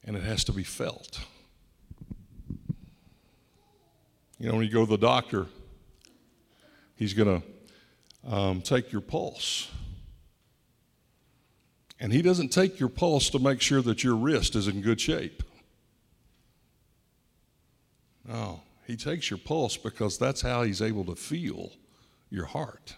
and 0.09 0.17
it 0.17 0.23
has 0.23 0.43
to 0.43 0.53
be 0.53 0.65
felt. 0.65 1.21
You 4.39 4.49
know, 4.49 4.55
when 4.55 4.65
you 4.65 4.73
go 4.73 4.87
to 4.87 4.91
the 4.91 4.97
doctor, 4.97 5.45
he's 6.97 7.13
going 7.13 7.43
to 7.43 8.35
um, 8.35 8.63
take 8.63 8.91
your 8.91 9.03
pulse. 9.03 9.71
And 12.01 12.11
he 12.11 12.23
doesn't 12.23 12.49
take 12.49 12.81
your 12.81 12.89
pulse 12.89 13.29
to 13.31 13.39
make 13.39 13.61
sure 13.61 13.83
that 13.83 14.03
your 14.03 14.17
wrist 14.17 14.57
is 14.57 14.67
in 14.67 14.81
good 14.81 14.99
shape. 14.99 15.43
No, 18.27 18.63
he 18.87 18.97
takes 18.97 19.29
your 19.29 19.39
pulse 19.39 19.77
because 19.77 20.17
that's 20.17 20.41
how 20.41 20.63
he's 20.63 20.81
able 20.81 21.05
to 21.05 21.17
feel 21.17 21.73
your 22.31 22.47
heart. 22.47 22.97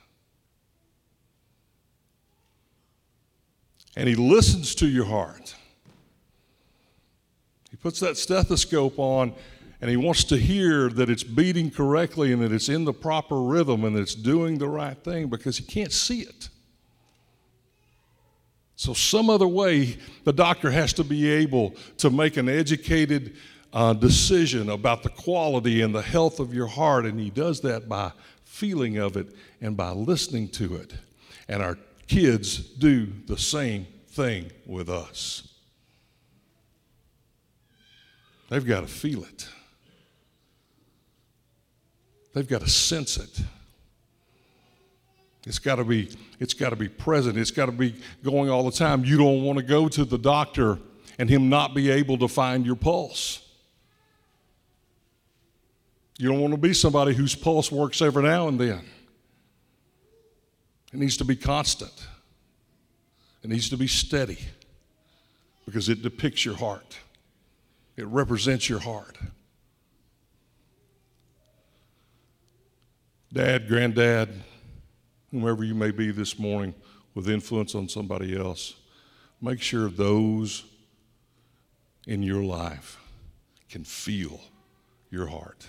And 3.97 4.09
he 4.09 4.15
listens 4.15 4.77
to 4.77 4.87
your 4.87 5.07
heart 5.07 5.57
puts 7.83 8.01
that 8.01 8.17
stethoscope 8.17 8.99
on 8.99 9.35
and 9.81 9.91
he 9.91 9.97
wants 9.97 10.25
to 10.25 10.37
hear 10.37 10.91
that 10.91 11.09
it's 11.09 11.23
beating 11.23 11.71
correctly 11.71 12.33
and 12.33 12.43
that 12.43 12.53
it's 12.53 12.69
in 12.69 12.85
the 12.85 12.93
proper 12.93 13.41
rhythm 13.41 13.85
and 13.85 13.97
that 13.97 14.03
it's 14.03 14.15
doing 14.15 14.59
the 14.59 14.69
right 14.69 14.97
thing 15.03 15.29
because 15.29 15.57
he 15.57 15.65
can't 15.65 15.93
see 15.93 16.21
it. 16.21 16.51
So, 18.77 18.95
some 18.95 19.29
other 19.29 19.49
way, 19.49 19.99
the 20.25 20.33
doctor 20.33 20.71
has 20.71 20.93
to 20.95 21.05
be 21.05 21.29
able 21.29 21.75
to 21.99 22.11
make 22.11 22.37
an 22.37 22.49
educated 22.49 23.37
uh, 23.73 23.93
decision 23.93 24.71
about 24.71 25.03
the 25.03 25.11
quality 25.11 25.83
and 25.83 25.95
the 25.95 26.03
health 26.03 26.41
of 26.41 26.55
your 26.55 26.67
heart, 26.67 27.05
and 27.05 27.21
he 27.21 27.31
does 27.31 27.61
that 27.61 27.89
by 27.89 28.13
feeling 28.45 28.97
of 28.97 29.17
it 29.17 29.35
and 29.61 29.77
by 29.77 29.91
listening 29.91 30.49
to 30.49 30.77
it. 30.77 30.95
And 31.49 31.63
our 31.63 31.79
kids 32.07 32.59
do 32.59 33.07
the 33.27 33.39
same 33.39 33.87
thing 34.09 34.51
with 34.67 34.89
us. 34.89 35.50
They've 38.51 38.67
got 38.67 38.81
to 38.81 38.89
feel 38.89 39.23
it. 39.25 39.49
They've 42.35 42.47
got 42.47 42.61
to 42.61 42.69
sense 42.69 43.17
it. 43.17 43.41
It's 45.47 45.59
got 45.59 45.77
to 45.77 45.85
be 45.85 46.11
it's 46.39 46.53
got 46.53 46.71
to 46.71 46.77
be 46.77 46.89
present. 46.89 47.39
It's 47.39 47.51
got 47.51 47.67
to 47.67 47.73
be 47.73 47.95
going 48.23 48.51
all 48.51 48.65
the 48.65 48.77
time. 48.77 49.05
You 49.05 49.17
don't 49.17 49.43
want 49.43 49.59
to 49.59 49.65
go 49.65 49.89
to 49.89 50.05
the 50.05 50.19
doctor 50.19 50.79
and 51.19 51.31
him 51.31 51.49
not 51.49 51.75
be 51.75 51.91
able 51.91 52.19
to 52.19 52.29
find 52.29 52.67
your 52.67 52.77
pulse. 52.77 53.47
You 56.19 56.29
don't 56.29 56.41
want 56.41 56.53
to 56.53 56.59
be 56.61 56.75
somebody 56.75 57.15
whose 57.15 57.35
pulse 57.35 57.73
works 57.73 58.03
every 58.03 58.23
now 58.23 58.49
and 58.49 58.61
then. 58.61 58.85
It 60.93 60.99
needs 60.99 61.17
to 61.19 61.25
be 61.25 61.37
constant. 61.37 62.07
It 63.43 63.49
needs 63.49 63.71
to 63.71 63.77
be 63.77 63.87
steady 63.87 64.39
because 65.65 65.89
it 65.89 66.03
depicts 66.03 66.45
your 66.45 66.57
heart. 66.57 66.99
It 67.97 68.07
represents 68.07 68.69
your 68.69 68.81
heart. 68.81 69.19
Dad, 73.33 73.69
granddad, 73.69 74.29
whomever 75.31 75.63
you 75.63 75.75
may 75.75 75.91
be 75.91 76.11
this 76.11 76.39
morning 76.39 76.75
with 77.15 77.29
influence 77.29 77.75
on 77.75 77.89
somebody 77.89 78.37
else, 78.37 78.75
make 79.41 79.61
sure 79.61 79.89
those 79.89 80.65
in 82.07 82.23
your 82.23 82.43
life 82.43 82.99
can 83.69 83.85
feel 83.85 84.41
your 85.11 85.27
heart. 85.27 85.67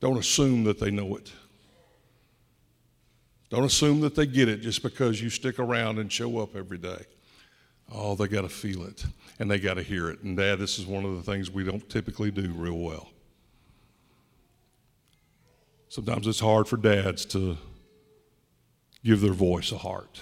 Don't 0.00 0.18
assume 0.18 0.64
that 0.64 0.78
they 0.78 0.90
know 0.90 1.16
it. 1.16 1.32
Don't 3.48 3.64
assume 3.64 4.00
that 4.00 4.14
they 4.14 4.26
get 4.26 4.48
it 4.48 4.60
just 4.60 4.82
because 4.82 5.20
you 5.20 5.30
stick 5.30 5.58
around 5.58 5.98
and 5.98 6.12
show 6.12 6.38
up 6.38 6.54
every 6.54 6.78
day. 6.78 7.04
Oh, 7.92 8.14
they 8.14 8.26
got 8.26 8.42
to 8.42 8.48
feel 8.48 8.84
it 8.84 9.04
and 9.38 9.50
they 9.50 9.58
got 9.58 9.74
to 9.74 9.82
hear 9.82 10.10
it. 10.10 10.22
And, 10.22 10.36
Dad, 10.36 10.58
this 10.58 10.78
is 10.78 10.86
one 10.86 11.04
of 11.04 11.16
the 11.16 11.22
things 11.22 11.50
we 11.50 11.64
don't 11.64 11.88
typically 11.88 12.30
do 12.30 12.52
real 12.52 12.78
well. 12.78 13.10
Sometimes 15.88 16.26
it's 16.26 16.40
hard 16.40 16.68
for 16.68 16.76
dads 16.76 17.24
to 17.26 17.56
give 19.04 19.20
their 19.20 19.32
voice 19.32 19.72
a 19.72 19.78
heart. 19.78 20.20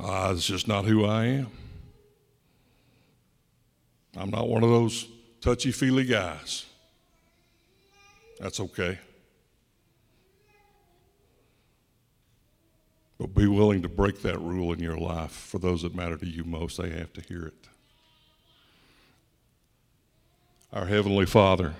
Ah, 0.00 0.32
it's 0.32 0.46
just 0.46 0.66
not 0.66 0.84
who 0.84 1.04
I 1.04 1.26
am. 1.26 1.50
I'm 4.16 4.30
not 4.30 4.48
one 4.48 4.62
of 4.62 4.70
those 4.70 5.06
touchy 5.40 5.70
feely 5.72 6.04
guys. 6.04 6.66
That's 8.40 8.58
okay. 8.60 8.98
But 13.22 13.36
be 13.36 13.46
willing 13.46 13.82
to 13.82 13.88
break 13.88 14.20
that 14.22 14.40
rule 14.40 14.72
in 14.72 14.80
your 14.80 14.96
life. 14.96 15.30
For 15.30 15.60
those 15.60 15.82
that 15.82 15.94
matter 15.94 16.16
to 16.16 16.26
you 16.26 16.42
most, 16.42 16.76
they 16.76 16.90
have 16.90 17.12
to 17.12 17.20
hear 17.20 17.46
it. 17.46 17.68
Our 20.72 20.86
Heavenly 20.86 21.26
Father 21.26 21.74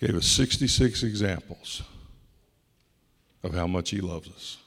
gave 0.00 0.14
us 0.14 0.26
66 0.26 1.02
examples 1.02 1.82
of 3.42 3.52
how 3.52 3.66
much 3.66 3.90
He 3.90 4.00
loves 4.00 4.28
us. 4.28 4.58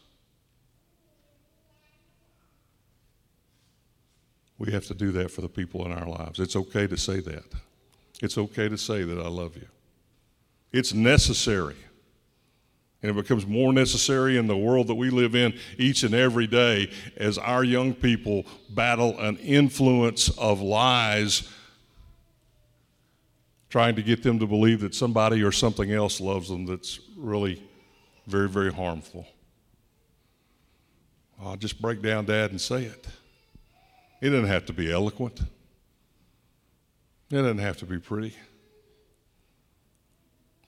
We 4.58 4.74
have 4.74 4.88
to 4.88 4.94
do 4.94 5.14
that 5.14 5.32
for 5.32 5.40
the 5.40 5.48
people 5.48 5.86
in 5.86 5.94
our 5.94 6.06
lives. 6.06 6.42
It's 6.42 6.58
okay 6.58 6.86
to 6.86 6.98
say 6.98 7.22
that. 7.22 7.46
It's 8.22 8.38
okay 8.38 8.68
to 8.68 8.78
say 8.78 9.04
that 9.04 9.20
I 9.20 9.30
love 9.30 9.56
you. 9.56 9.70
It's 10.74 10.94
necessary 10.94 11.78
and 13.02 13.12
it 13.12 13.16
becomes 13.16 13.48
more 13.48 13.74
necessary 13.74 14.38
in 14.38 14.48
the 14.48 14.58
world 14.58 14.88
that 14.88 14.96
we 14.96 15.10
live 15.10 15.36
in 15.36 15.58
each 15.78 16.04
and 16.04 16.14
every 16.14 16.48
day 16.48 16.92
as 17.18 17.38
our 17.38 17.64
young 17.64 17.94
people 17.94 18.46
battle 18.70 19.20
an 19.20 19.38
influence 19.38 20.30
of 20.38 20.62
lies 20.62 21.50
trying 23.70 23.96
to 23.96 24.04
get 24.04 24.22
them 24.22 24.38
to 24.38 24.46
believe 24.46 24.82
that 24.82 24.94
somebody 24.94 25.42
or 25.42 25.52
something 25.52 25.92
else 25.92 26.20
loves 26.20 26.50
them 26.50 26.66
that's 26.66 27.00
really 27.18 27.64
very, 28.28 28.50
very 28.50 28.72
harmful. 28.72 29.26
I'll 31.42 31.56
just 31.56 31.82
break 31.82 32.02
down, 32.02 32.26
Dad, 32.26 32.52
and 32.52 32.62
say 32.62 32.84
it. 32.84 33.08
It 34.22 34.30
doesn't 34.30 34.46
have 34.46 34.66
to 34.68 34.74
be 34.74 34.92
eloquent, 34.92 35.40
it 35.40 37.36
doesn't 37.36 37.58
have 37.58 37.78
to 37.78 37.86
be 37.86 37.98
pretty, 37.98 38.36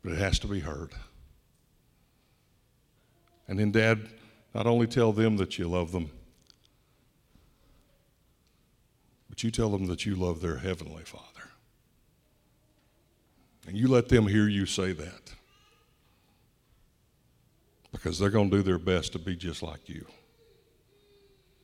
but 0.02 0.14
it 0.14 0.18
has 0.18 0.40
to 0.40 0.48
be 0.48 0.62
heard. 0.62 0.92
And 3.48 3.60
then, 3.60 3.72
Dad, 3.72 4.08
not 4.54 4.68
only 4.68 4.88
tell 4.88 5.12
them 5.12 5.38
that 5.38 5.58
you 5.58 5.68
love 5.68 5.92
them, 5.92 6.10
But 9.34 9.44
you 9.44 9.50
tell 9.50 9.72
them 9.72 9.88
that 9.88 10.06
you 10.06 10.14
love 10.14 10.42
their 10.42 10.58
heavenly 10.58 11.02
Father. 11.02 11.50
And 13.68 13.76
you 13.76 13.88
let 13.88 14.08
them 14.08 14.28
hear 14.28 14.48
you 14.48 14.68
say 14.68 14.92
that. 14.92 15.34
Because 17.92 18.20
they're 18.20 18.30
going 18.30 18.52
to 18.52 18.58
do 18.58 18.62
their 18.62 18.78
best 18.78 19.14
to 19.14 19.18
be 19.18 19.36
just 19.36 19.64
like 19.64 19.90
you. 19.90 20.06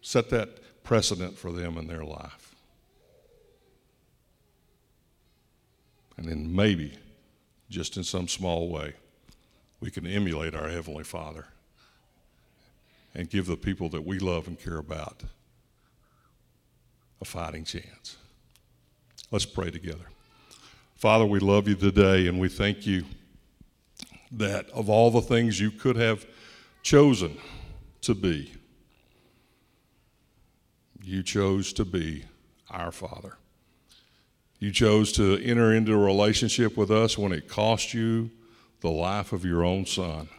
Set 0.02 0.32
that 0.32 0.82
precedent 0.82 1.38
for 1.38 1.52
them 1.52 1.78
in 1.78 1.86
their 1.86 2.04
life. 2.04 2.56
And 6.18 6.28
then 6.28 6.56
maybe, 6.56 6.98
just 7.70 7.98
in 7.98 8.04
some 8.04 8.28
small 8.28 8.68
way, 8.70 8.96
we 9.80 9.92
can 9.92 10.08
emulate 10.08 10.56
our 10.56 10.70
Heavenly 10.70 11.04
Father 11.04 11.46
and 13.16 13.30
give 13.30 13.46
the 13.46 13.58
people 13.58 13.90
that 13.90 14.06
we 14.06 14.20
love 14.20 14.48
and 14.48 14.60
care 14.60 14.78
about 14.78 15.24
a 17.22 17.26
fighting 17.26 17.64
chance. 17.66 18.18
Let's 19.32 19.46
pray 19.46 19.72
together. 19.72 20.06
Father, 20.96 21.26
we 21.26 21.40
love 21.40 21.68
you 21.68 21.76
today 21.76 22.28
and 22.28 22.40
we 22.40 22.50
thank 22.50 22.86
you 22.86 23.06
that 24.32 24.70
of 24.70 24.90
all 24.90 25.12
the 25.12 25.22
things 25.22 25.60
you 25.60 25.72
could 25.72 25.96
have 25.96 26.26
chosen 26.84 27.38
to 28.02 28.14
be, 28.14 28.54
you 31.04 31.24
chose 31.24 31.74
to 31.74 31.86
be 31.86 32.26
our 32.70 32.92
Father. 32.92 33.38
You 34.60 34.72
chose 34.72 35.12
to 35.14 35.38
enter 35.44 35.74
into 35.74 35.94
a 35.94 35.98
relationship 35.98 36.76
with 36.76 36.92
us 36.92 37.18
when 37.18 37.32
it 37.32 37.48
cost 37.48 37.94
you 37.94 38.30
the 38.82 38.92
life 38.92 39.32
of 39.32 39.46
your 39.46 39.64
own 39.64 39.86
son. 39.86 40.30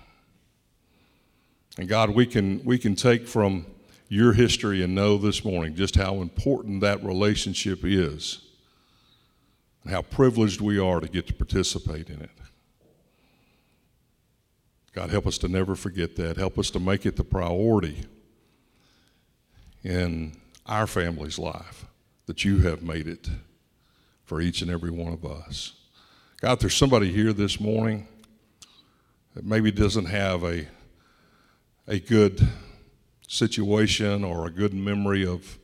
And 1.78 1.88
God, 1.88 2.10
we 2.10 2.26
can, 2.26 2.64
we 2.64 2.78
can 2.78 2.94
take 2.94 3.26
from 3.26 3.66
your 4.08 4.32
history 4.32 4.82
and 4.82 4.94
know 4.94 5.16
this 5.16 5.44
morning 5.44 5.74
just 5.74 5.94
how 5.94 6.16
important 6.16 6.80
that 6.80 7.02
relationship 7.04 7.80
is 7.84 8.40
and 9.84 9.92
how 9.92 10.02
privileged 10.02 10.60
we 10.60 10.78
are 10.78 11.00
to 11.00 11.08
get 11.08 11.26
to 11.28 11.34
participate 11.34 12.10
in 12.10 12.20
it. 12.20 12.30
God, 14.92 15.10
help 15.10 15.26
us 15.26 15.38
to 15.38 15.48
never 15.48 15.76
forget 15.76 16.16
that. 16.16 16.36
Help 16.36 16.58
us 16.58 16.70
to 16.70 16.80
make 16.80 17.06
it 17.06 17.16
the 17.16 17.24
priority 17.24 18.04
in 19.84 20.32
our 20.66 20.86
family's 20.86 21.38
life 21.38 21.86
that 22.26 22.44
you 22.44 22.58
have 22.58 22.82
made 22.82 23.06
it 23.06 23.28
for 24.24 24.40
each 24.40 24.62
and 24.62 24.70
every 24.70 24.90
one 24.90 25.12
of 25.12 25.24
us. 25.24 25.74
God, 26.40 26.60
there's 26.60 26.74
somebody 26.74 27.12
here 27.12 27.32
this 27.32 27.60
morning 27.60 28.06
that 29.34 29.44
maybe 29.44 29.70
doesn't 29.70 30.06
have 30.06 30.42
a, 30.42 30.66
a 31.90 31.98
good 31.98 32.40
situation 33.26 34.22
or 34.22 34.46
a 34.46 34.50
good 34.50 34.72
memory 34.72 35.26
of, 35.26 35.58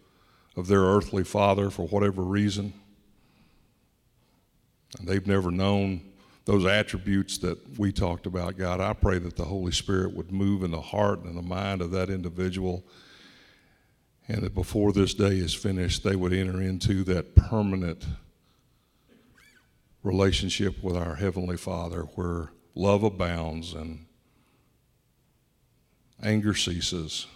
of 0.57 0.67
their 0.67 0.81
earthly 0.81 1.23
father 1.23 1.71
for 1.71 1.87
whatever 1.87 2.21
reason. 2.21 2.73
And 4.99 5.07
they've 5.07 5.27
never 5.27 5.53
known 5.53 6.03
those 6.45 6.67
attributes 6.67 7.39
that 7.39 7.79
we 7.79 7.93
talked 7.93 8.27
about, 8.27 8.59
God, 8.59 8.81
I 8.81 8.93
pray 8.93 9.21
that 9.21 9.37
the 9.37 9.45
Holy 9.45 9.71
Spirit 9.71 10.15
would 10.15 10.33
move 10.33 10.65
in 10.65 10.73
the 10.73 10.81
heart 10.81 11.23
and 11.23 11.37
the 11.37 11.43
mind 11.43 11.81
of 11.81 11.93
that 11.93 12.11
individual, 12.11 12.85
and 14.27 14.43
that 14.43 14.55
before 14.55 14.93
this 14.93 15.15
day 15.15 15.39
is 15.39 15.55
finished, 15.55 16.03
they 16.03 16.17
would 16.17 16.33
enter 16.33 16.61
into 16.61 17.05
that 17.05 17.37
permanent 17.37 18.05
relationship 20.03 20.83
with 20.83 20.97
our 20.97 21.15
Heavenly 21.15 21.57
Father 21.57 22.03
where 22.17 22.51
love 22.75 23.05
abounds 23.05 23.75
and 23.75 24.06
anger 26.23 26.55
ceases. 26.55 27.27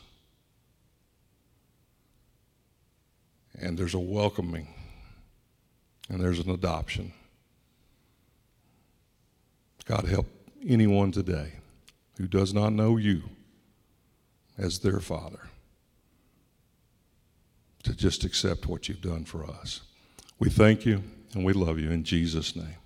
And 3.61 3.79
there's 3.79 3.95
a 3.95 3.99
welcoming 3.99 4.69
and 6.09 6.21
there's 6.21 6.40
an 6.40 6.51
adoption. 6.51 7.12
God, 9.85 10.07
help 10.07 10.27
anyone 10.66 11.12
today 11.12 11.53
who 12.16 12.27
does 12.27 12.55
not 12.55 12.73
know 12.73 12.97
you 12.97 13.23
as 14.57 14.79
their 14.79 15.01
Father 15.01 15.49
to 17.83 17.95
just 17.95 18.25
accept 18.25 18.66
what 18.66 18.88
you've 18.88 19.01
done 19.01 19.25
for 19.25 19.45
us. 19.45 19.81
We 20.38 20.51
thank 20.51 20.85
you 20.87 21.03
and 21.35 21.45
we 21.45 21.53
love 21.53 21.79
you 21.79 21.90
in 21.90 22.05
Jesus' 22.05 22.55
name. 22.55 22.77